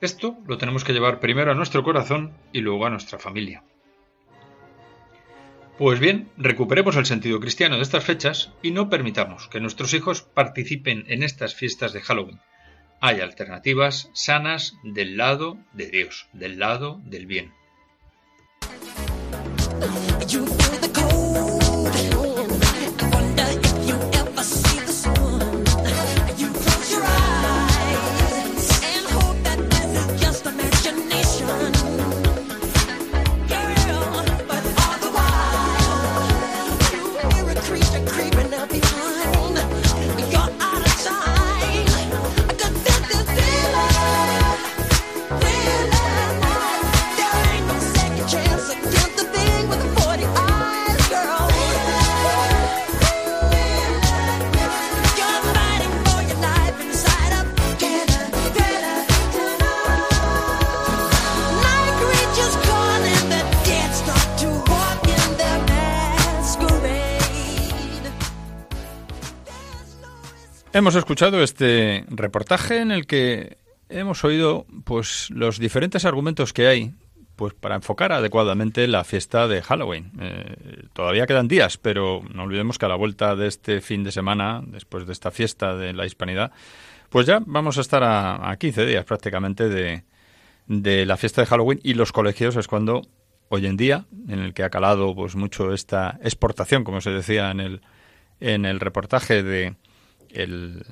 [0.00, 3.62] Esto lo tenemos que llevar primero a nuestro corazón y luego a nuestra familia.
[5.80, 10.20] Pues bien, recuperemos el sentido cristiano de estas fechas y no permitamos que nuestros hijos
[10.20, 12.38] participen en estas fiestas de Halloween.
[13.00, 17.54] Hay alternativas sanas del lado de Dios, del lado del bien.
[70.80, 73.58] Hemos escuchado este reportaje en el que
[73.90, 76.94] hemos oído pues los diferentes argumentos que hay
[77.36, 80.10] pues para enfocar adecuadamente la fiesta de Halloween.
[80.18, 84.10] Eh, todavía quedan días, pero no olvidemos que a la vuelta de este fin de
[84.10, 86.50] semana, después de esta fiesta de la Hispanidad,
[87.10, 90.04] pues ya vamos a estar a, a 15 días prácticamente de,
[90.66, 93.02] de la fiesta de Halloween y los colegios es cuando
[93.50, 97.50] hoy en día, en el que ha calado pues mucho esta exportación, como se decía
[97.50, 97.82] en el,
[98.40, 99.74] en el reportaje de
[100.32, 100.84] el,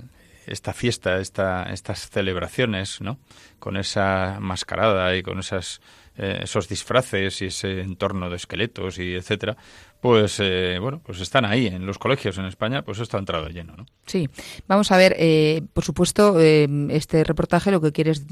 [0.46, 3.18] esta fiesta, esta, estas celebraciones, ¿no?
[3.58, 5.80] Con esa mascarada y con esas,
[6.16, 9.56] eh, esos disfraces y ese entorno de esqueletos y etcétera,
[10.00, 13.48] pues eh, bueno, pues están ahí en los colegios en España, pues esto ha entrado
[13.48, 13.86] lleno, ¿no?
[14.06, 14.28] Sí,
[14.68, 18.24] vamos a ver, eh, por supuesto, eh, este reportaje lo que quiere es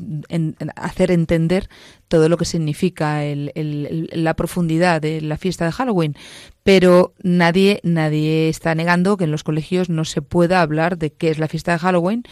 [0.77, 1.69] hacer entender
[2.09, 6.15] todo lo que significa la profundidad de la fiesta de Halloween,
[6.63, 11.31] pero nadie nadie está negando que en los colegios no se pueda hablar de qué
[11.31, 12.23] es la fiesta de Halloween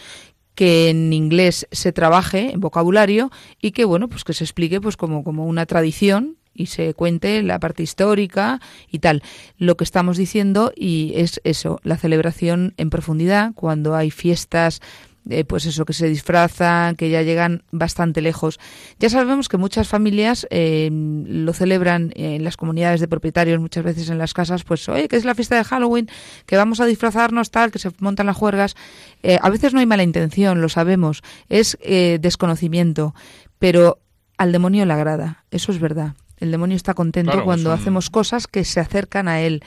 [0.55, 3.29] que en inglés se trabaje en vocabulario
[3.61, 7.43] y que bueno pues que se explique pues como como una tradición y se cuente
[7.43, 9.21] la parte histórica y tal.
[9.57, 14.81] Lo que estamos diciendo y es eso, la celebración en profundidad cuando hay fiestas
[15.27, 18.59] eh, pues eso, que se disfrazan, que ya llegan bastante lejos.
[18.99, 24.09] Ya sabemos que muchas familias eh, lo celebran en las comunidades de propietarios, muchas veces
[24.09, 26.09] en las casas, pues, oye, que es la fiesta de Halloween,
[26.45, 28.75] que vamos a disfrazarnos tal, que se montan las juergas.
[29.23, 33.15] Eh, a veces no hay mala intención, lo sabemos, es desconocimiento,
[33.57, 33.99] pero
[34.37, 36.13] al demonio le agrada, eso es verdad.
[36.37, 39.63] El demonio está contento cuando hacemos cosas que se acercan a él.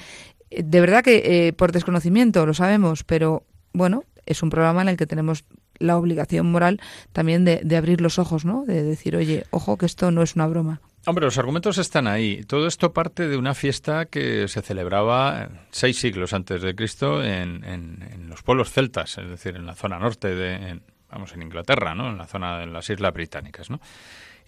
[0.50, 4.88] Eh, de verdad que eh, por desconocimiento, lo sabemos, pero bueno, es un programa en
[4.88, 5.44] el que tenemos
[5.78, 6.80] la obligación moral
[7.12, 8.64] también de, de, abrir los ojos, ¿no?
[8.64, 10.80] De decir, oye, ojo, que esto no es una broma.
[11.06, 12.44] Hombre, los argumentos están ahí.
[12.44, 17.64] Todo esto parte de una fiesta que se celebraba seis siglos antes de Cristo en,
[17.64, 22.10] en, los pueblos celtas, es decir, en la zona norte de, vamos, en Inglaterra, ¿no?
[22.10, 23.80] En la zona de las Islas Británicas, ¿no?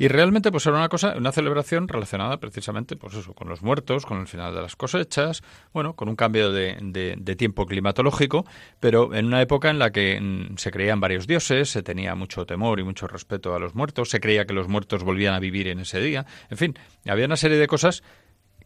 [0.00, 4.06] Y realmente pues era una cosa, una celebración relacionada precisamente pues eso, con los muertos,
[4.06, 5.42] con el final de las cosechas,
[5.74, 8.46] bueno, con un cambio de, tiempo climatológico,
[8.80, 12.46] pero en una época en la que mm, se creían varios dioses, se tenía mucho
[12.46, 15.68] temor y mucho respeto a los muertos, se creía que los muertos volvían a vivir
[15.68, 18.02] en ese día, en fin, había una serie de cosas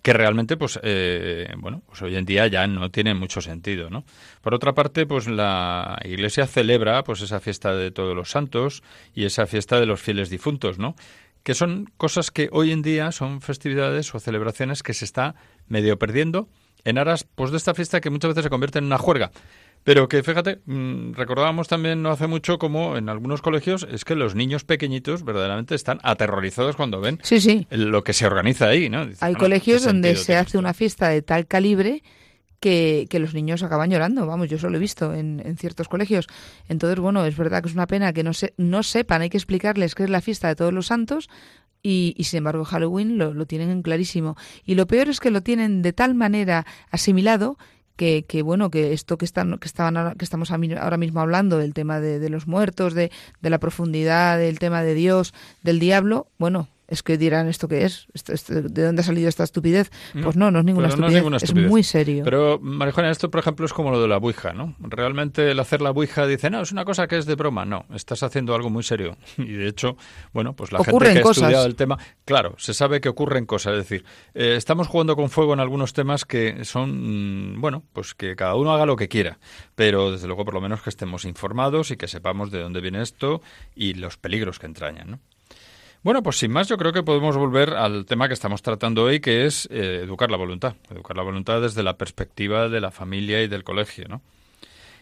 [0.04, 4.04] que realmente pues eh, bueno pues hoy en día ya no tiene mucho sentido no
[4.42, 8.82] por otra parte pues la Iglesia celebra pues esa fiesta de todos los santos
[9.14, 10.94] y esa fiesta de los fieles difuntos no
[11.44, 15.36] que son cosas que hoy en día son festividades o celebraciones que se está
[15.68, 16.48] medio perdiendo
[16.84, 19.30] en aras pues de esta fiesta que muchas veces se convierte en una juerga.
[19.84, 24.14] Pero que fíjate, mm, recordábamos también no hace mucho como en algunos colegios es que
[24.14, 27.20] los niños pequeñitos verdaderamente están aterrorizados cuando ven
[27.70, 29.06] lo que se organiza ahí, ¿no?
[29.20, 32.02] Hay colegios donde se hace una fiesta de tal calibre
[32.64, 34.26] que, los niños acaban llorando.
[34.26, 36.26] Vamos, yo eso lo he visto en, en, ciertos colegios.
[36.68, 39.36] Entonces, bueno, es verdad que es una pena que no, se, no sepan, hay que
[39.36, 41.28] explicarles qué es la fiesta de todos los santos.
[41.82, 44.36] Y, sin embargo Halloween lo, lo tienen clarísimo.
[44.64, 47.58] Y lo peor es que lo tienen de tal manera asimilado
[47.96, 51.74] que, que, bueno que esto que están que estaban que estamos ahora mismo hablando del
[51.74, 56.26] tema de, de los muertos de, de, la profundidad del tema de Dios del diablo
[56.38, 58.06] bueno es que dirán esto que es,
[58.48, 59.90] ¿de dónde ha salido esta estupidez?
[60.22, 62.24] Pues no, no es ninguna, estupidez, es muy serio.
[62.24, 64.74] Pero, Marijona, esto, por ejemplo, es como lo de la Ouija, ¿no?
[64.80, 67.64] Realmente el hacer la Ouija dice, no, es una cosa que es de broma.
[67.64, 69.16] No, estás haciendo algo muy serio.
[69.44, 69.96] Y de hecho,
[70.32, 73.74] bueno, pues la gente que ha estudiado el tema, claro, se sabe que ocurren cosas.
[73.74, 78.14] Es decir, eh, estamos jugando con fuego en algunos temas que son, mm, bueno, pues
[78.14, 79.38] que cada uno haga lo que quiera.
[79.74, 83.02] Pero, desde luego, por lo menos que estemos informados y que sepamos de dónde viene
[83.02, 83.42] esto
[83.74, 85.20] y los peligros que entrañan, ¿no?
[86.04, 89.20] Bueno, pues sin más, yo creo que podemos volver al tema que estamos tratando hoy,
[89.20, 90.74] que es eh, educar la voluntad.
[90.90, 94.20] Educar la voluntad desde la perspectiva de la familia y del colegio, ¿no?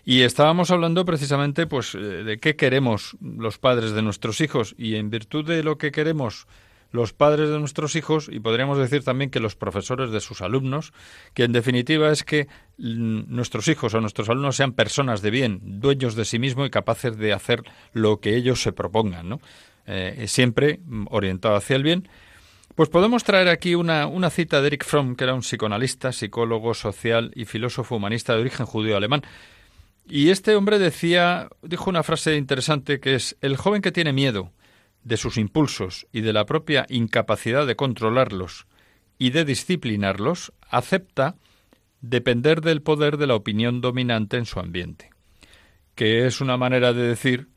[0.04, 4.94] Y estábamos hablando precisamente, pues, eh, de qué queremos los padres de nuestros hijos y
[4.94, 6.46] en virtud de lo que queremos
[6.92, 10.92] los padres de nuestros hijos y podríamos decir también que los profesores de sus alumnos,
[11.34, 12.46] que en definitiva es que
[12.78, 16.70] mm, nuestros hijos o nuestros alumnos sean personas de bien, dueños de sí mismos y
[16.70, 19.40] capaces de hacer lo que ellos se propongan, ¿no?
[19.86, 20.80] Eh, siempre
[21.10, 22.08] orientado hacia el bien,
[22.74, 26.72] pues podemos traer aquí una, una, cita de Eric Fromm, que era un psicoanalista, psicólogo
[26.72, 29.22] social y filósofo humanista de origen judío alemán.
[30.08, 34.52] Y este hombre decía, dijo una frase interesante que es el joven que tiene miedo
[35.04, 38.66] de sus impulsos y de la propia incapacidad de controlarlos
[39.18, 41.36] y de disciplinarlos, acepta
[42.00, 45.10] depender del poder de la opinión dominante en su ambiente.
[45.94, 47.48] Que es una manera de decir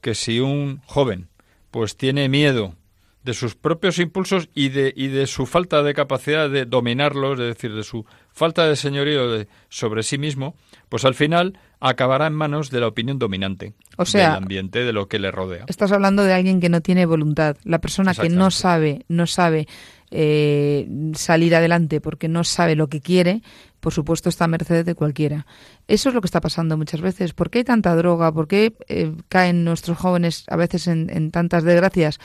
[0.00, 1.28] que si un joven
[1.70, 2.74] pues tiene miedo
[3.22, 7.46] de sus propios impulsos y de, y de su falta de capacidad de dominarlos, es
[7.46, 10.56] decir, de su falta de señorío de, sobre sí mismo,
[10.88, 14.92] pues al final acabará en manos de la opinión dominante o sea, del ambiente, de
[14.92, 15.64] lo que le rodea.
[15.68, 19.66] Estás hablando de alguien que no tiene voluntad, la persona que no sabe, no sabe
[20.10, 23.42] eh, salir adelante porque no sabe lo que quiere,
[23.80, 25.46] por supuesto está a merced de cualquiera.
[25.88, 27.32] Eso es lo que está pasando muchas veces.
[27.32, 28.32] ¿Por qué hay tanta droga?
[28.32, 32.18] ¿Por qué eh, caen nuestros jóvenes a veces en, tantas desgracias?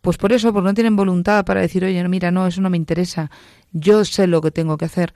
[0.00, 2.76] Pues por eso, porque no tienen voluntad para decir, oye, mira, no, eso no me
[2.76, 3.30] interesa,
[3.72, 5.14] yo sé lo que tengo que hacer.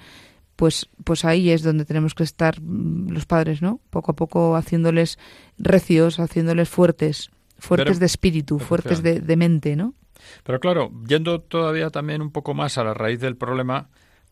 [0.57, 3.80] Pues, pues ahí es donde tenemos que estar mm, los padres, ¿no?
[3.91, 5.18] Poco a poco haciéndoles
[5.59, 9.95] recios, haciéndoles fuertes, fuertes de espíritu, fuertes de, de mente, ¿no?
[10.45, 13.89] Pero claro, yendo todavía también un poco más a la raíz del problema,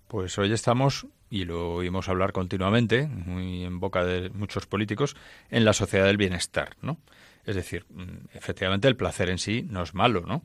[0.09, 5.17] pues hoy estamos, y lo oímos hablar continuamente, muy en boca de muchos políticos,
[5.51, 6.99] en la sociedad del bienestar, ¿no?
[7.45, 10.45] Es decir, mm, efectivamente el placer en sí no es malo, ¿no?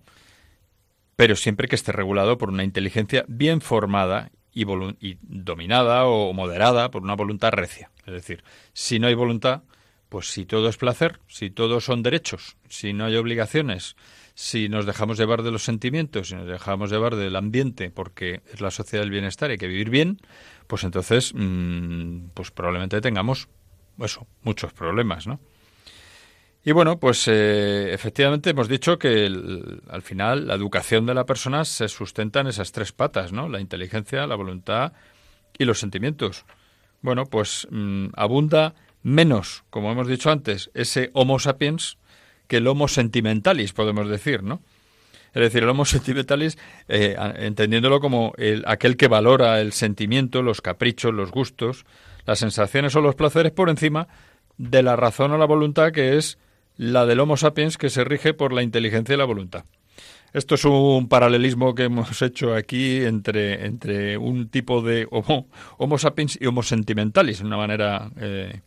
[1.16, 4.64] Pero siempre que esté regulado por una inteligencia bien formada y,
[5.00, 7.92] y dominada o moderada por una voluntad recia.
[8.06, 8.44] Es decir,
[8.74, 9.64] si no hay voluntad,
[10.10, 13.96] pues si todo es placer, si todos son derechos, si no hay obligaciones,
[14.34, 18.62] si nos dejamos llevar de los sentimientos, si nos dejamos llevar del ambiente, porque es
[18.62, 20.20] la sociedad del bienestar y hay que vivir bien,
[20.68, 23.48] pues entonces, mm, pues probablemente tengamos,
[24.00, 25.40] eso, muchos problemas, ¿no?
[26.68, 29.30] Y bueno, pues eh, efectivamente hemos dicho que
[29.88, 33.48] al final la educación de la persona se sustenta en esas tres patas, ¿no?
[33.48, 34.94] La inteligencia, la voluntad
[35.60, 36.44] y los sentimientos.
[37.04, 42.00] Bueno, pues mm, abunda menos, como hemos dicho antes, ese Homo sapiens
[42.48, 44.62] que el homo sentimentalis, podemos decir, ¿no?
[45.36, 46.58] Es decir, el homo sentimentalis,
[46.88, 51.86] eh, entendiéndolo como el, aquel que valora el sentimiento, los caprichos, los gustos,
[52.26, 54.08] las sensaciones o los placeres por encima
[54.58, 56.40] de la razón o la voluntad que es
[56.78, 59.66] la del Homo sapiens que se rige por la inteligencia y la voluntad.
[60.34, 65.48] Esto es un paralelismo que hemos hecho aquí entre, entre un tipo de homo,
[65.78, 68.60] homo sapiens y homo sentimentalis, una manera eh,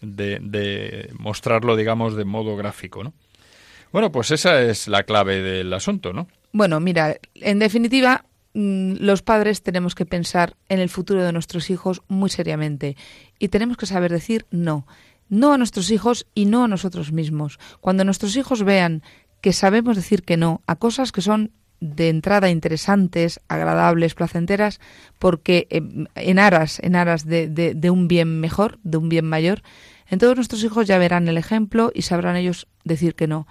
[0.00, 3.14] de, de, mostrarlo, digamos, de modo gráfico, ¿no?
[3.92, 6.26] Bueno, pues esa es la clave del asunto, ¿no?
[6.52, 11.70] Bueno, mira, en definitiva, mm, los padres tenemos que pensar en el futuro de nuestros
[11.70, 12.96] hijos muy seriamente
[13.38, 14.88] y tenemos que saber decir no.
[15.32, 17.58] No a nuestros hijos y no a nosotros mismos.
[17.80, 19.02] Cuando nuestros hijos vean
[19.40, 24.78] que sabemos decir que no a cosas que son de entrada interesantes, agradables, placenteras,
[25.18, 25.80] porque eh,
[26.16, 29.62] en aras, en aras de, de, un bien mejor, de un bien mayor,
[30.06, 33.46] entonces nuestros hijos ya verán el ejemplo y sabrán ellos decir que no.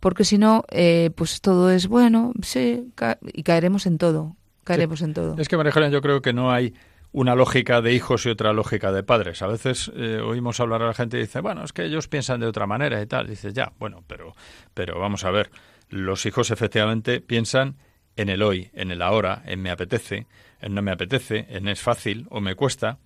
[0.00, 2.92] Porque si no, eh, pues todo es bueno, sí,
[3.32, 5.36] y caeremos en todo, caeremos en todo.
[5.38, 6.74] Es que, María yo creo que no hay
[7.12, 9.42] una lógica de hijos y otra lógica de padres.
[9.42, 12.40] A veces eh, oímos hablar a la gente y dice, bueno, es que ellos piensan
[12.40, 13.26] de otra manera y tal.
[13.26, 14.34] Dices, ya, bueno, pero,
[14.74, 15.50] pero vamos a ver,
[15.90, 17.76] los hijos efectivamente piensan
[18.16, 20.26] en el hoy, en el ahora, en me apetece,
[20.60, 22.98] en no me apetece, en es fácil o me cuesta,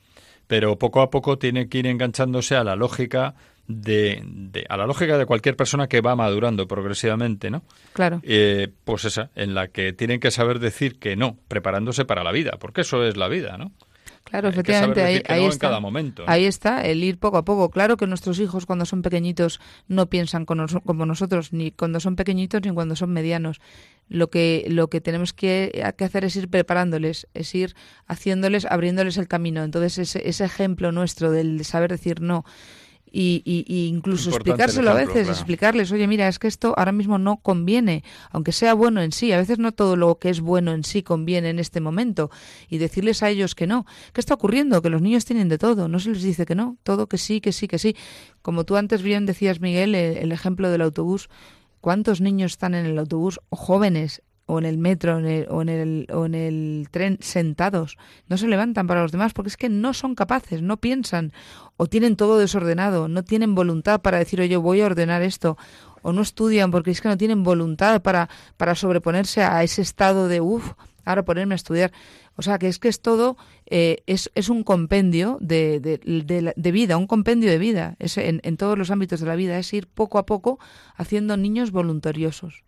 [0.47, 3.35] pero poco a poco tiene que ir enganchándose a la lógica
[3.69, 7.65] de, de, a la lógica de cualquier persona que va madurando progresivamente, ¿no?
[7.93, 8.21] Claro.
[8.23, 12.33] Eh, pues esa, en la que tienen que saber decir que no, preparándose para la
[12.33, 13.73] vida, porque eso es la vida, ¿no?
[14.29, 15.15] Claro, efectivamente, ahí,
[15.47, 15.81] está.
[16.27, 17.71] Ahí está, el ir poco a poco.
[17.71, 22.61] Claro que nuestros hijos cuando son pequeñitos no piensan como nosotros, ni cuando son pequeñitos
[22.63, 23.61] ni cuando son medianos.
[24.09, 27.77] Lo que, lo que tenemos que, hacer es ir preparándoles, es ir
[28.09, 29.63] haciéndoles, abriéndoles el camino.
[29.63, 32.45] Entonces, ese, ese ejemplo nuestro del saber decir no,
[33.19, 37.39] y, y, incluso explicárselo a veces, explicarles, oye, mira, es que esto ahora mismo no
[37.39, 40.85] conviene, aunque sea bueno en sí, a veces no todo lo que es bueno en
[40.85, 42.31] sí conviene en este momento,
[42.69, 43.87] y decirles a ellos que no.
[44.13, 44.83] ¿Qué está ocurriendo?
[44.83, 47.41] Que los niños tienen de todo, no se les dice que no, todo que sí,
[47.41, 47.97] que sí, que sí.
[48.43, 51.31] Como tú antes bien decías, Miguel, el, el ejemplo del autobús,
[51.81, 55.19] ¿cuántos niños están en el autobús o jóvenes o en el metro o,
[55.63, 59.57] en el, o en el tren sentados, no se levantan para los demás porque es
[59.57, 61.33] que no son capaces, no piensan
[61.77, 65.59] o tienen todo desordenado, no tienen voluntad para decir, oye, voy a ordenar esto,
[66.03, 70.29] o no estudian porque es que no tienen voluntad para, para sobreponerse a ese estado
[70.29, 70.73] de, uff,
[71.05, 71.93] ahora ponerme a estudiar.
[72.37, 73.37] O sea, que es que es todo,
[73.67, 78.41] eh, es, es un compendio de, de, de, vida, un compendio de vida, es en,
[78.45, 80.59] en todos los ámbitos de la vida, es ir poco a poco
[80.97, 82.63] haciendo niños voluntariosos.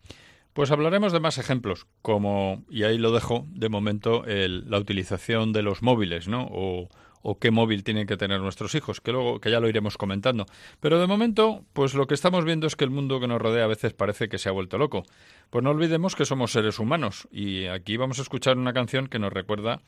[0.53, 5.61] Pues hablaremos de más ejemplos, como, y ahí lo dejo de momento, la utilización de
[5.61, 6.47] los móviles, ¿no?
[6.51, 6.89] O,
[7.21, 10.45] o qué móvil tienen que tener nuestros hijos, que luego que ya lo iremos comentando.
[10.79, 13.65] Pero de momento, pues lo que estamos viendo es que el mundo que nos rodea
[13.65, 15.03] a veces parece que se ha vuelto loco.
[15.49, 19.19] Pues no olvidemos que somos seres humanos y aquí vamos a escuchar una canción que
[19.19, 19.81] nos recuerda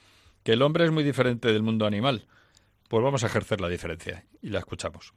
[0.43, 2.25] que el hombre es muy diferente del mundo animal.
[2.87, 5.13] Pues vamos a ejercer la diferencia y la escuchamos.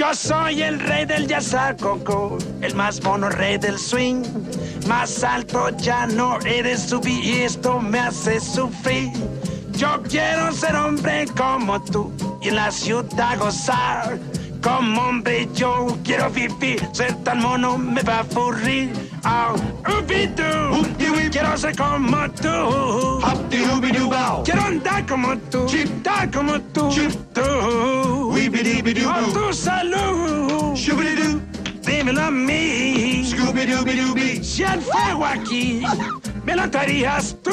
[0.00, 1.28] Yo soy el rey del
[1.78, 4.22] coco, el más mono rey del swing.
[4.88, 9.12] Más alto ya no eres subir y esto me hace sufrir.
[9.72, 14.18] Yo quiero ser hombre como tú y en la ciudad gozar.
[14.62, 18.92] Como hombre yo quiero vivir, ser tan mono me va a aburrir.
[19.24, 19.54] Oh,
[21.30, 23.20] quiero ser como tú.
[24.44, 26.88] Quiero andar como tú, andar como tú.
[27.34, 27.40] tú.
[29.04, 30.74] Con tu salud.
[31.86, 33.24] Dímelo a mí.
[34.42, 35.82] Si el fuego aquí
[36.44, 37.50] me lo traerías tú.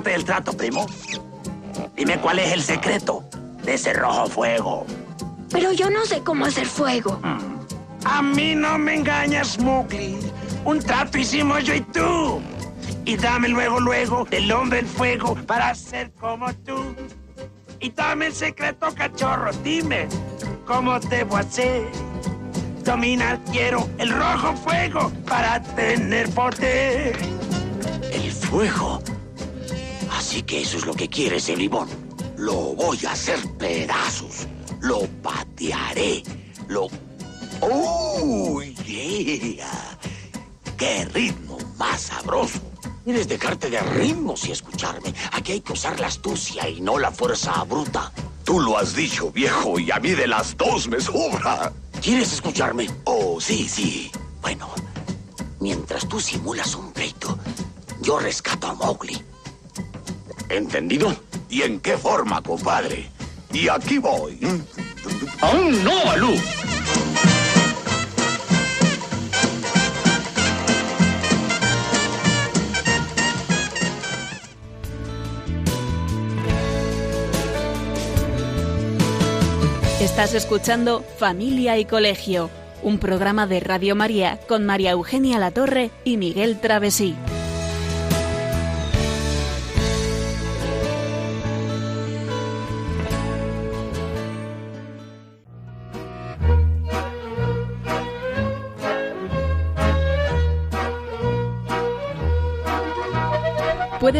[0.00, 0.86] Parte del trato, primo.
[1.94, 3.22] Dime cuál es el secreto
[3.62, 4.86] de ese rojo fuego.
[5.50, 7.20] Pero yo no sé cómo hacer fuego.
[7.22, 8.06] Mm.
[8.06, 10.16] A mí no me engañas, Mowgli.
[10.64, 12.40] Un trato hicimos yo y tú.
[13.04, 16.94] Y dame luego, luego, el hombre en fuego para ser como tú.
[17.78, 19.50] Y dame el secreto, cachorro.
[19.62, 20.08] Dime,
[20.66, 21.86] ¿cómo debo hacer?
[22.84, 27.18] Dominar quiero el rojo fuego para tener poder.
[28.12, 28.89] El fuego
[30.30, 31.88] Así que eso es lo que quiere ese limón.
[32.36, 34.46] Lo voy a hacer pedazos.
[34.80, 36.22] Lo patearé.
[36.68, 36.86] Lo...
[37.60, 39.98] ¡Oh, yeah!
[40.78, 42.60] ¡Qué ritmo más sabroso!
[43.02, 45.12] Quieres dejarte de ritmos y escucharme.
[45.32, 48.12] Aquí hay que usar la astucia y no la fuerza bruta.
[48.44, 51.72] Tú lo has dicho, viejo, y a mí de las dos me sobra.
[52.00, 52.88] ¿Quieres escucharme?
[53.02, 54.12] Oh, sí, sí.
[54.40, 54.68] Bueno,
[55.58, 57.36] mientras tú simulas un pleito,
[58.00, 59.24] yo rescato a Mowgli.
[60.50, 61.14] ¿Entendido?
[61.48, 63.08] ¿Y en qué forma, compadre?
[63.52, 64.38] Y aquí voy.
[65.40, 66.34] ¡Aún no, Balú!
[80.00, 82.50] Estás escuchando Familia y Colegio,
[82.82, 87.14] un programa de Radio María con María Eugenia Latorre y Miguel Travesí.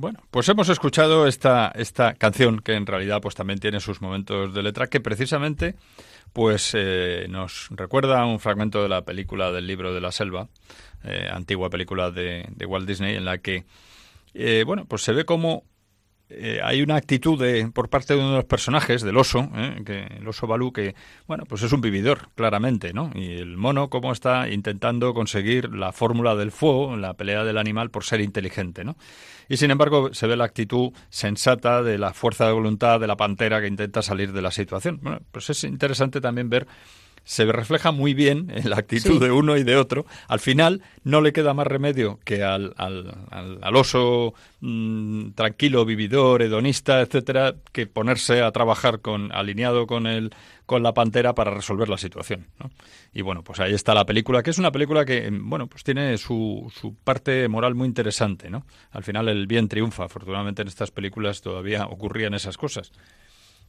[0.00, 4.54] Bueno, pues hemos escuchado esta, esta canción que en realidad pues también tiene sus momentos
[4.54, 5.74] de letra que precisamente
[6.32, 10.48] pues eh, nos recuerda un fragmento de la película del libro de la selva,
[11.04, 13.66] eh, antigua película de, de, Walt Disney en la que
[14.32, 15.64] eh, bueno pues se ve como
[16.30, 19.82] eh, hay una actitud de, por parte de uno de los personajes, del oso, ¿eh?
[19.84, 20.94] que el oso Balú, que,
[21.26, 23.10] bueno, pues es un vividor, claramente, ¿no?
[23.14, 27.90] Y el mono, cómo está intentando conseguir la fórmula del fuego, la pelea del animal
[27.90, 28.96] por ser inteligente, ¿no?
[29.48, 33.16] Y sin embargo, se ve la actitud sensata de la fuerza de voluntad de la
[33.16, 35.00] pantera que intenta salir de la situación.
[35.02, 36.68] Bueno, pues es interesante también ver
[37.30, 39.18] se refleja muy bien en la actitud Sí.
[39.20, 40.04] de uno y de otro.
[40.26, 45.84] Al final no le queda más remedio que al, al, al- al oso mm, tranquilo,
[45.84, 50.32] vividor, hedonista, etcétera, que ponerse a trabajar con alineado con el
[50.66, 52.46] con la pantera para resolver la situación.
[52.60, 52.70] ¿no?
[53.12, 55.82] Y bueno, pues ahí está la película, que es una película que, em, bueno, pues
[55.82, 58.64] tiene su, su parte moral muy interesante, ¿no?
[58.92, 60.04] Al final el bien triunfa.
[60.04, 62.92] Afortunadamente en estas películas todavía ocurrían esas cosas.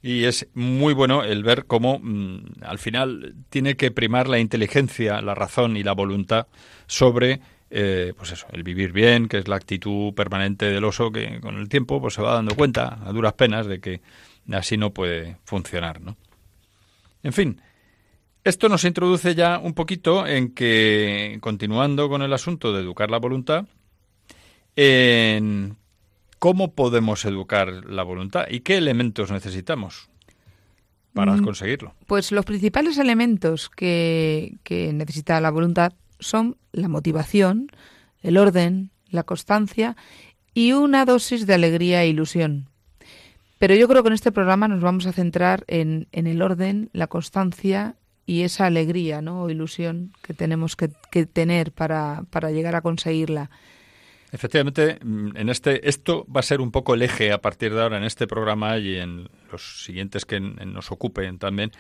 [0.01, 5.21] Y es muy bueno el ver cómo mm, al final tiene que primar la inteligencia,
[5.21, 6.47] la razón y la voluntad
[6.87, 7.39] sobre,
[7.69, 11.57] eh, pues eso, el vivir bien, que es la actitud permanente del oso que con
[11.57, 14.01] el tiempo pues se va dando cuenta a duras penas de que
[14.51, 16.17] así no puede funcionar, ¿no?
[17.23, 17.61] En fin,
[18.43, 23.19] esto nos introduce ya un poquito en que, continuando con el asunto de educar la
[23.19, 23.65] voluntad,
[24.75, 25.77] en
[26.41, 30.09] cómo podemos educar la voluntad y qué elementos necesitamos
[31.13, 31.43] para Mm.
[31.43, 31.93] conseguirlo.
[32.07, 37.67] Pues los principales elementos que, que necesita la voluntad son la motivación,
[38.23, 39.95] el orden, la constancia
[40.55, 42.69] y una dosis de alegría e ilusión.
[43.59, 46.89] Pero yo creo que en este programa nos vamos a centrar en, en el orden,
[46.91, 49.43] la constancia y esa alegría ¿no?
[49.43, 53.51] o ilusión que tenemos que, que tener para, para llegar a conseguirla.
[54.31, 57.81] Efectivamente, mm, en este esto va a ser un poco el eje a partir de
[57.81, 61.71] ahora en este programa y en los siguientes que nos ocupen también.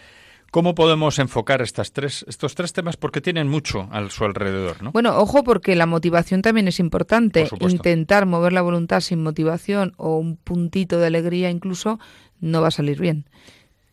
[0.51, 2.97] ¿Cómo podemos enfocar estas tres, estos tres temas?
[2.97, 4.91] Porque tienen mucho a su alrededor, ¿no?
[4.91, 7.47] Bueno, ojo porque la motivación también es importante.
[7.61, 11.99] Intentar mover la voluntad sin motivación o un puntito de alegría incluso
[12.41, 13.29] no va a salir bien.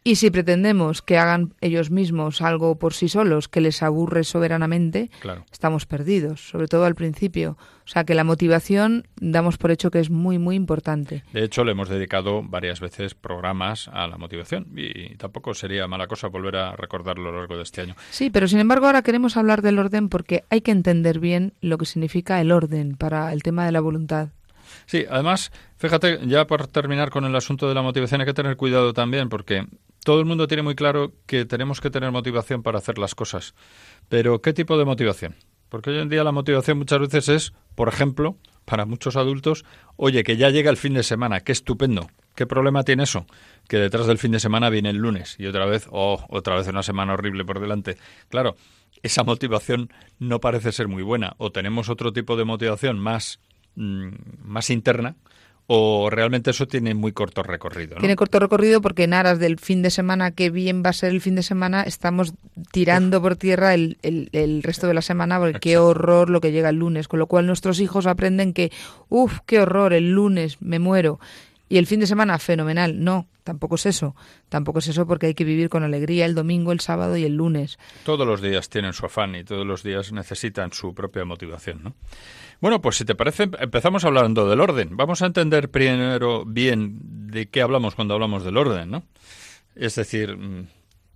[0.09, 5.11] Y si pretendemos que hagan ellos mismos algo por sí solos que les aburre soberanamente,
[5.21, 5.45] Claro.
[5.53, 7.59] estamos perdidos, sobre todo al principio.
[7.85, 11.25] O sea que la motivación damos por hecho que es muy, muy importante.
[11.35, 16.07] De hecho, le hemos dedicado varias veces programas a la motivación y tampoco sería mala
[16.07, 17.95] cosa volver a recordarlo a lo largo de este año.
[18.11, 21.77] Sí, pero sin embargo ahora queremos hablar del orden porque hay que entender bien lo
[21.77, 24.29] que significa el orden para el tema de la voluntad.
[24.87, 28.57] Sí, además, fíjate, ya por terminar con el asunto de la motivación, hay que tener
[28.57, 29.67] cuidado también porque
[30.05, 33.55] todo el mundo tiene muy claro que tenemos que tener motivación para hacer las cosas.
[34.09, 35.35] Pero, ¿qué tipo de motivación?
[35.69, 39.65] Porque hoy en día la motivación muchas veces es, por ejemplo, para muchos adultos,
[39.97, 42.09] oye, que ya llega el fin de semana, qué estupendo.
[42.35, 43.27] ¿Qué problema tiene eso?
[43.69, 46.69] Que detrás del fin de semana viene el lunes y otra vez, oh, otra vez
[46.69, 47.97] una semana horrible por delante.
[48.29, 48.55] Claro,
[49.03, 53.41] esa motivación no parece ser muy buena o tenemos otro tipo de motivación más,
[53.75, 54.11] mm,
[54.45, 55.17] más interna
[55.71, 57.97] o realmente eso tiene muy corto recorrido.
[57.97, 58.01] ¿no?
[58.01, 61.11] Tiene corto recorrido porque en aras del fin de semana, que bien va a ser
[61.11, 62.33] el fin de semana, estamos
[62.73, 66.53] tirando por tierra el, el, el resto de la semana porque qué horror lo que
[66.53, 67.07] llega el lunes.
[67.07, 68.73] Con lo cual nuestros hijos aprenden que,
[69.11, 71.21] uff, qué horror, el lunes me muero.
[71.69, 73.05] Y el fin de semana, fenomenal.
[73.05, 74.16] No, tampoco es eso.
[74.49, 77.37] Tampoco es eso porque hay que vivir con alegría el domingo, el sábado y el
[77.37, 77.79] lunes.
[78.05, 81.95] Todos los días tienen su afán y todos los días necesitan su propia motivación, ¿no?
[82.61, 84.97] Bueno, pues si te parece, empezamos hablando del orden.
[84.97, 86.99] Vamos a entender primero bien
[87.31, 89.05] de qué hablamos cuando hablamos del orden, ¿no?
[89.77, 90.67] Es decir, mm,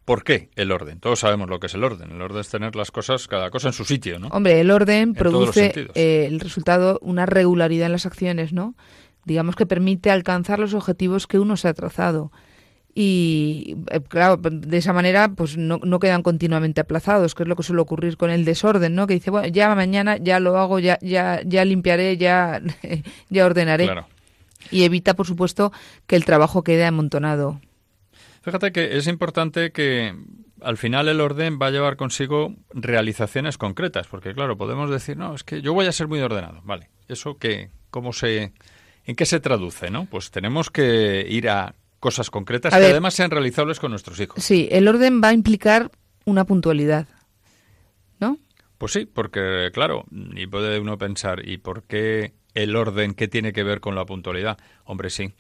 [0.05, 1.01] ¿por qué el orden?
[1.01, 2.13] Todos sabemos lo que es el orden.
[2.13, 4.29] El orden es tener las cosas, cada cosa en su sitio, ¿no?
[4.29, 8.77] Hombre, el orden En produce eh, el resultado, una regularidad en las acciones, ¿no?
[9.25, 12.31] Digamos que permite alcanzar los objetivos que uno se ha trazado.
[12.95, 17.57] Y eh, claro, de esa manera pues no, no quedan continuamente aplazados, que es lo
[17.57, 19.07] que suele ocurrir con el desorden, ¿no?
[19.07, 22.61] Que dice, bueno, ya mañana ya lo hago, ya ya ya limpiaré, ya
[23.31, 23.85] ya ordenaré.
[23.85, 24.07] Claro.
[24.71, 25.73] Y evita, por supuesto,
[26.07, 27.61] que el trabajo quede amontonado.
[28.43, 30.15] Fíjate que es importante que
[30.61, 35.35] al final el orden va a llevar consigo realizaciones concretas, porque claro, podemos decir, no,
[35.35, 36.89] es que yo voy a ser muy ordenado, vale.
[37.09, 38.53] Eso que, cómo se,
[39.05, 40.07] en qué se traduce, ¿no?
[40.07, 42.91] Pues tenemos que ir a cosas concretas A que ver.
[42.91, 44.43] además sean realizables con nuestros hijos.
[44.43, 45.89] Sí, el orden va a implicar
[46.25, 47.07] una puntualidad,
[48.19, 48.39] ¿no?
[48.77, 53.53] Pues sí, porque claro, y puede uno pensar, ¿y por qué el orden qué tiene
[53.53, 54.59] que ver con la puntualidad?
[54.85, 55.33] Hombre, sí,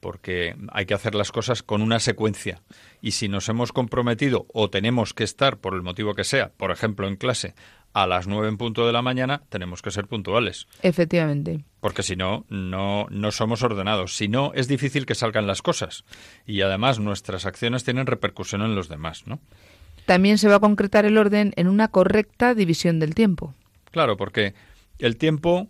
[0.00, 2.62] porque hay que hacer las cosas con una secuencia.
[3.00, 6.70] Y si nos hemos comprometido o tenemos que estar, por el motivo que sea, por
[6.70, 7.54] ejemplo en clase,
[7.92, 10.66] a las nueve en punto de la mañana, tenemos que ser puntuales.
[10.82, 11.64] Efectivamente.
[11.80, 14.16] Porque si no, no, no somos ordenados.
[14.16, 16.04] Si no, es difícil que salgan las cosas.
[16.46, 19.40] Y además nuestras acciones tienen repercusión en los demás, ¿no?
[20.06, 23.54] También se va a concretar el orden en una correcta división del tiempo.
[23.90, 24.54] Claro, porque
[24.98, 25.68] el tiempo,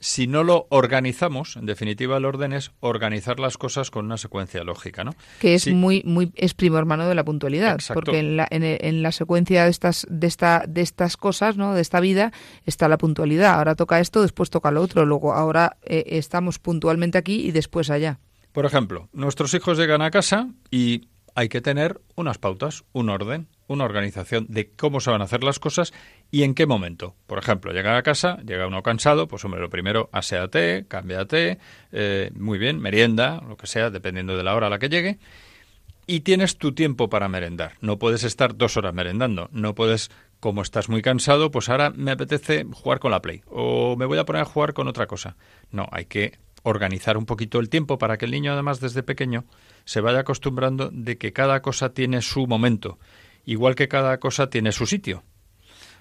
[0.00, 4.64] si no lo organizamos, en definitiva el orden es organizar las cosas con una secuencia
[4.64, 5.14] lógica, ¿no?
[5.40, 5.72] que es Sí.
[5.72, 8.00] muy muy es primo hermano de la puntualidad Exacto.
[8.02, 11.74] porque en la, en, en la secuencia de estas de esta de estas cosas no
[11.74, 12.32] de esta vida
[12.66, 17.18] está la puntualidad ahora toca esto después toca lo otro luego ahora eh, estamos puntualmente
[17.18, 18.18] aquí y después allá
[18.52, 23.46] Por ejemplo, nuestros hijos llegan a casa y hay que tener unas pautas, un orden,
[23.68, 25.92] una organización de cómo se van a hacer las cosas
[26.30, 27.14] y en qué momento.
[27.26, 31.58] Por ejemplo, llega a casa, llega uno cansado, pues hombre, lo primero, aséate, cámbiate,
[31.92, 35.18] eh, muy bien, merienda, lo que sea, dependiendo de la hora a la que llegue.
[36.10, 37.74] y tienes tu tiempo para merendar.
[37.82, 39.50] No puedes estar dos horas merendando.
[39.52, 40.10] No puedes,
[40.40, 44.16] como estás muy cansado, pues ahora me apetece jugar con la Play o me voy
[44.18, 45.36] a poner a jugar con otra cosa.
[45.70, 49.44] No, hay que organizar un poquito el tiempo para que el niño, además, desde pequeño,
[49.84, 52.98] se vaya acostumbrando de que cada cosa tiene su momento,
[53.44, 55.24] igual que cada cosa tiene su sitio.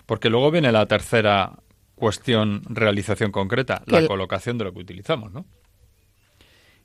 [0.05, 1.59] Porque luego viene la tercera
[1.95, 5.45] cuestión, realización concreta, la colocación de lo que utilizamos, ¿no?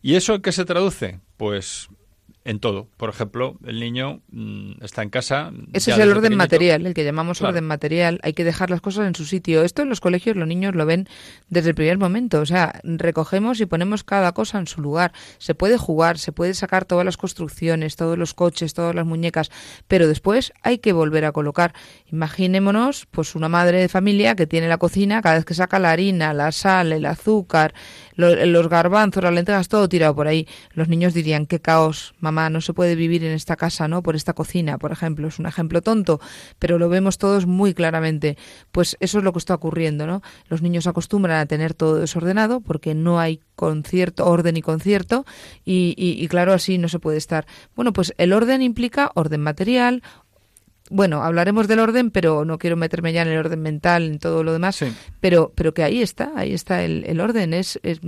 [0.01, 1.21] ¿Y eso en qué se traduce?
[1.37, 1.89] Pues
[2.45, 2.89] en todo.
[2.97, 5.53] Por ejemplo, el niño mm, está en casa.
[5.73, 6.37] Ese es el orden pequeñito.
[6.39, 7.51] material, el que llamamos Claro.
[7.53, 8.19] orden material.
[8.23, 9.63] Hay que dejar las cosas en su sitio.
[9.63, 11.09] Esto en los colegios los niños lo ven
[11.49, 12.41] desde el primer momento.
[12.41, 15.13] O sea, recogemos y ponemos cada cosa en su lugar.
[15.39, 19.51] Se puede jugar, se puede sacar todas las construcciones, todos los coches, todas las muñecas,
[19.89, 21.75] pero después hay que volver a colocar.
[22.11, 25.91] Imaginémonos, pues una madre de familia que tiene la cocina, cada vez que saca la
[25.91, 27.75] harina, la sal, el azúcar,
[28.23, 30.49] lo- los garbanzos, las lentejas, todo tirado por ahí.
[30.73, 34.03] Los niños dirían, qué caos, mamá, no se puede vivir en esta casa, ¿no?
[34.03, 35.29] Por esta cocina, por ejemplo.
[35.29, 36.21] Es un ejemplo tonto,
[36.59, 38.39] pero lo vemos todos muy claramente.
[38.71, 40.23] Pues eso es lo que está ocurriendo, ¿no?
[40.49, 45.25] Los niños acostumbran a tener todo desordenado porque no hay concierto, orden y concierto,
[45.65, 47.47] y claro, así no se puede estar.
[47.77, 50.03] Bueno, pues el orden implica orden material,
[50.93, 54.45] bueno, hablaremos del orden, pero no quiero meterme ya en el orden mental, en todo
[54.45, 54.93] lo demás, Sí.
[55.21, 58.01] pero, pero que ahí está, ahí está el, el orden, es, es,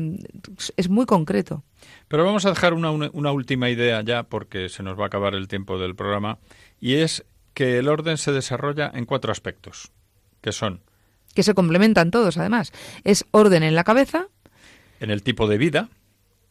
[0.76, 1.64] es muy concreto.
[2.08, 5.06] Pero vamos a dejar una, una- una última idea ya, porque se nos va a
[5.06, 6.38] acabar el tiempo del programa,
[6.80, 7.24] y es
[7.54, 9.90] que el orden se desarrolla en cuatro aspectos,
[10.40, 10.80] que son
[11.34, 12.72] que se complementan todos además.
[13.02, 14.28] Es orden en la cabeza,
[15.00, 15.88] en el tipo de vida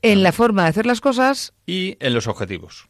[0.01, 2.89] en la forma de hacer las cosas, y en los objetivos.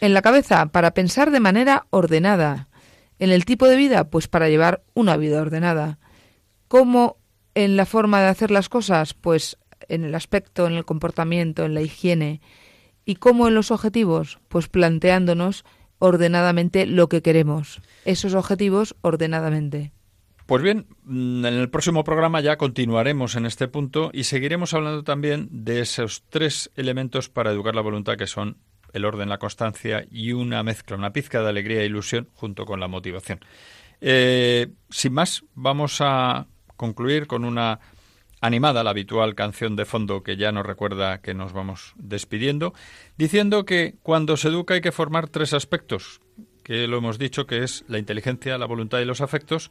[0.00, 2.68] en la cabeza para pensar de manera ordenada,
[3.22, 6.00] en el tipo de vida pues para llevar una vida ordenada.
[6.66, 7.18] ¿Cómo
[7.54, 9.14] en la forma de hacer las cosas?
[9.14, 9.58] Pues
[9.88, 12.40] en el aspecto, en el comportamiento, en la higiene.
[13.04, 14.40] ¿Y cómo en los objetivos?
[14.48, 15.64] Pues planteándonos
[16.00, 17.80] ordenadamente lo que queremos.
[18.04, 19.92] Esos objetivos ordenadamente.
[20.46, 25.04] Pues bien, mm, en el próximo programa ya continuaremos en este punto y seguiremos hablando
[25.04, 28.56] también de esos tres elementos para educar la voluntad que son
[28.92, 32.80] el orden, la constancia y una mezcla, una pizca de alegría e ilusión junto con
[32.80, 33.40] la motivación.
[34.00, 37.80] Eh, sin más, vamos a concluir con una
[38.40, 42.74] animada, la habitual canción de fondo que ya nos recuerda que nos vamos despidiendo,
[43.16, 46.20] diciendo que cuando se educa hay que formar tres aspectos,
[46.64, 49.70] que lo hemos dicho que es la inteligencia, la voluntad y los afectos,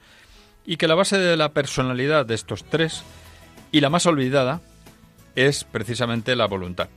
[0.65, 3.03] y que la base de la personalidad de estos tres,
[3.73, 4.61] y la más olvidada,
[5.35, 6.89] es precisamente la voluntad.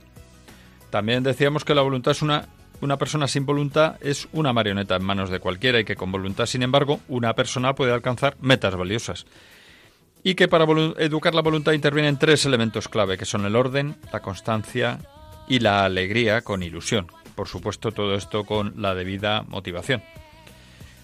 [0.95, 2.47] También decíamos que la voluntad es una
[2.79, 6.45] una persona sin voluntad es una marioneta en manos de cualquiera y que con voluntad,
[6.45, 9.25] sin embargo, una persona puede alcanzar metas valiosas.
[10.23, 10.63] Y que para
[10.99, 14.99] educar la voluntad intervienen tres elementos clave, que son el orden, la constancia
[15.49, 17.07] y la alegría con ilusión.
[17.35, 20.01] Por supuesto, todo esto con la debida motivación.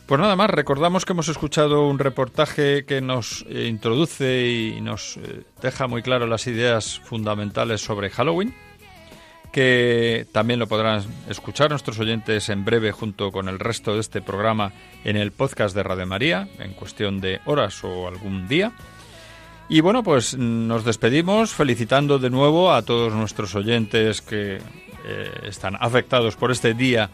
[0.05, 5.17] Pues nada más, recordamos que hemos escuchado un reportaje que nos eh, introduce y nos
[5.17, 8.55] eh, deja muy claro las ideas fundamentales sobre Halloween
[9.51, 14.21] que también lo podrán escuchar nuestros oyentes en breve junto con el resto de este
[14.21, 14.71] programa
[15.03, 18.71] en el podcast de Radio María, en cuestión de horas o algún día.
[19.67, 24.57] Y bueno, pues nos despedimos felicitando de nuevo a todos nuestros oyentes que
[25.05, 27.09] eh, están afectados por este día,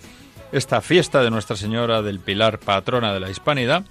[0.52, 3.86] esta fiesta de Nuestra Señora del Pilar, patrona de la Hispanidad.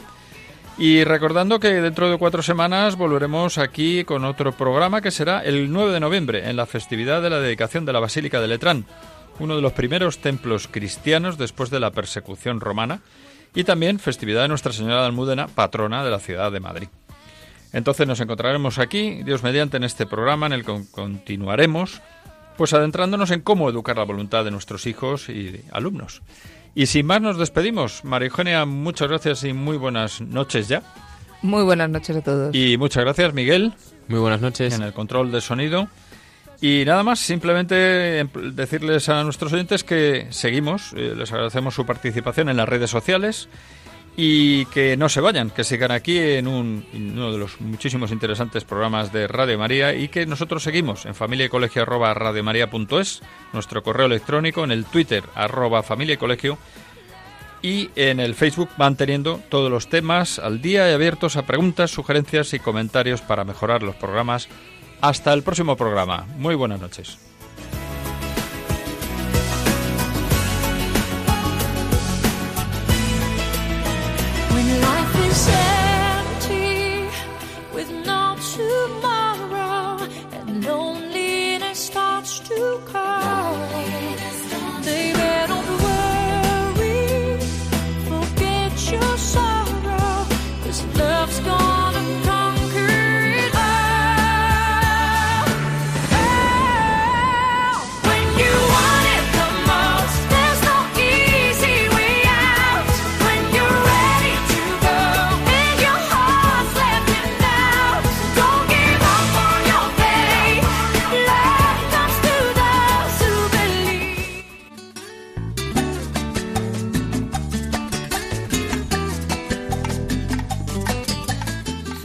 [0.78, 5.72] Y recordando que dentro de cuatro semanas volveremos aquí con otro programa que será el
[5.72, 8.84] 9 de noviembre, en la festividad de la dedicación de la Basílica de Letrán,
[9.38, 13.00] uno de los primeros templos cristianos después de la persecución romana,
[13.54, 16.88] y también festividad de Nuestra Señora de Almudena, patrona de la ciudad de Madrid.
[17.72, 22.02] Entonces nos encontraremos aquí, Dios mediante, en este programa en el que continuaremos
[22.56, 26.22] pues adentrándonos en cómo educar la voluntad de nuestros hijos y alumnos.
[26.76, 28.04] Y sin más nos despedimos.
[28.04, 30.82] María Eugenia, muchas gracias y muy buenas noches ya.
[31.40, 32.54] Muy buenas noches a todos.
[32.54, 33.72] Y muchas gracias, Miguel.
[34.08, 34.74] Muy buenas noches.
[34.74, 35.88] En el control de sonido.
[36.60, 41.86] Y nada más, simplemente em, decirles a nuestros oyentes que seguimos, eh, les agradecemos su
[41.86, 43.48] participación en las redes sociales
[44.16, 49.12] y que no se vayan, que sigan aquí en, uno de los muchísimos interesantes programas
[49.12, 54.06] de Radio María y que nosotros seguimos en familia y colegio arroba radiomaria.es, nuestro correo
[54.06, 56.58] electrónico, en el Twitter arroba familia y colegio
[57.60, 62.54] y en el Facebook manteniendo todos los temas al día y abiertos a preguntas, sugerencias
[62.54, 64.48] y comentarios para mejorar los programas.
[65.02, 66.26] Hasta el próximo programa.
[66.38, 67.18] Muy buenas noches.
[75.46, 75.75] say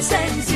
[0.00, 0.47] presence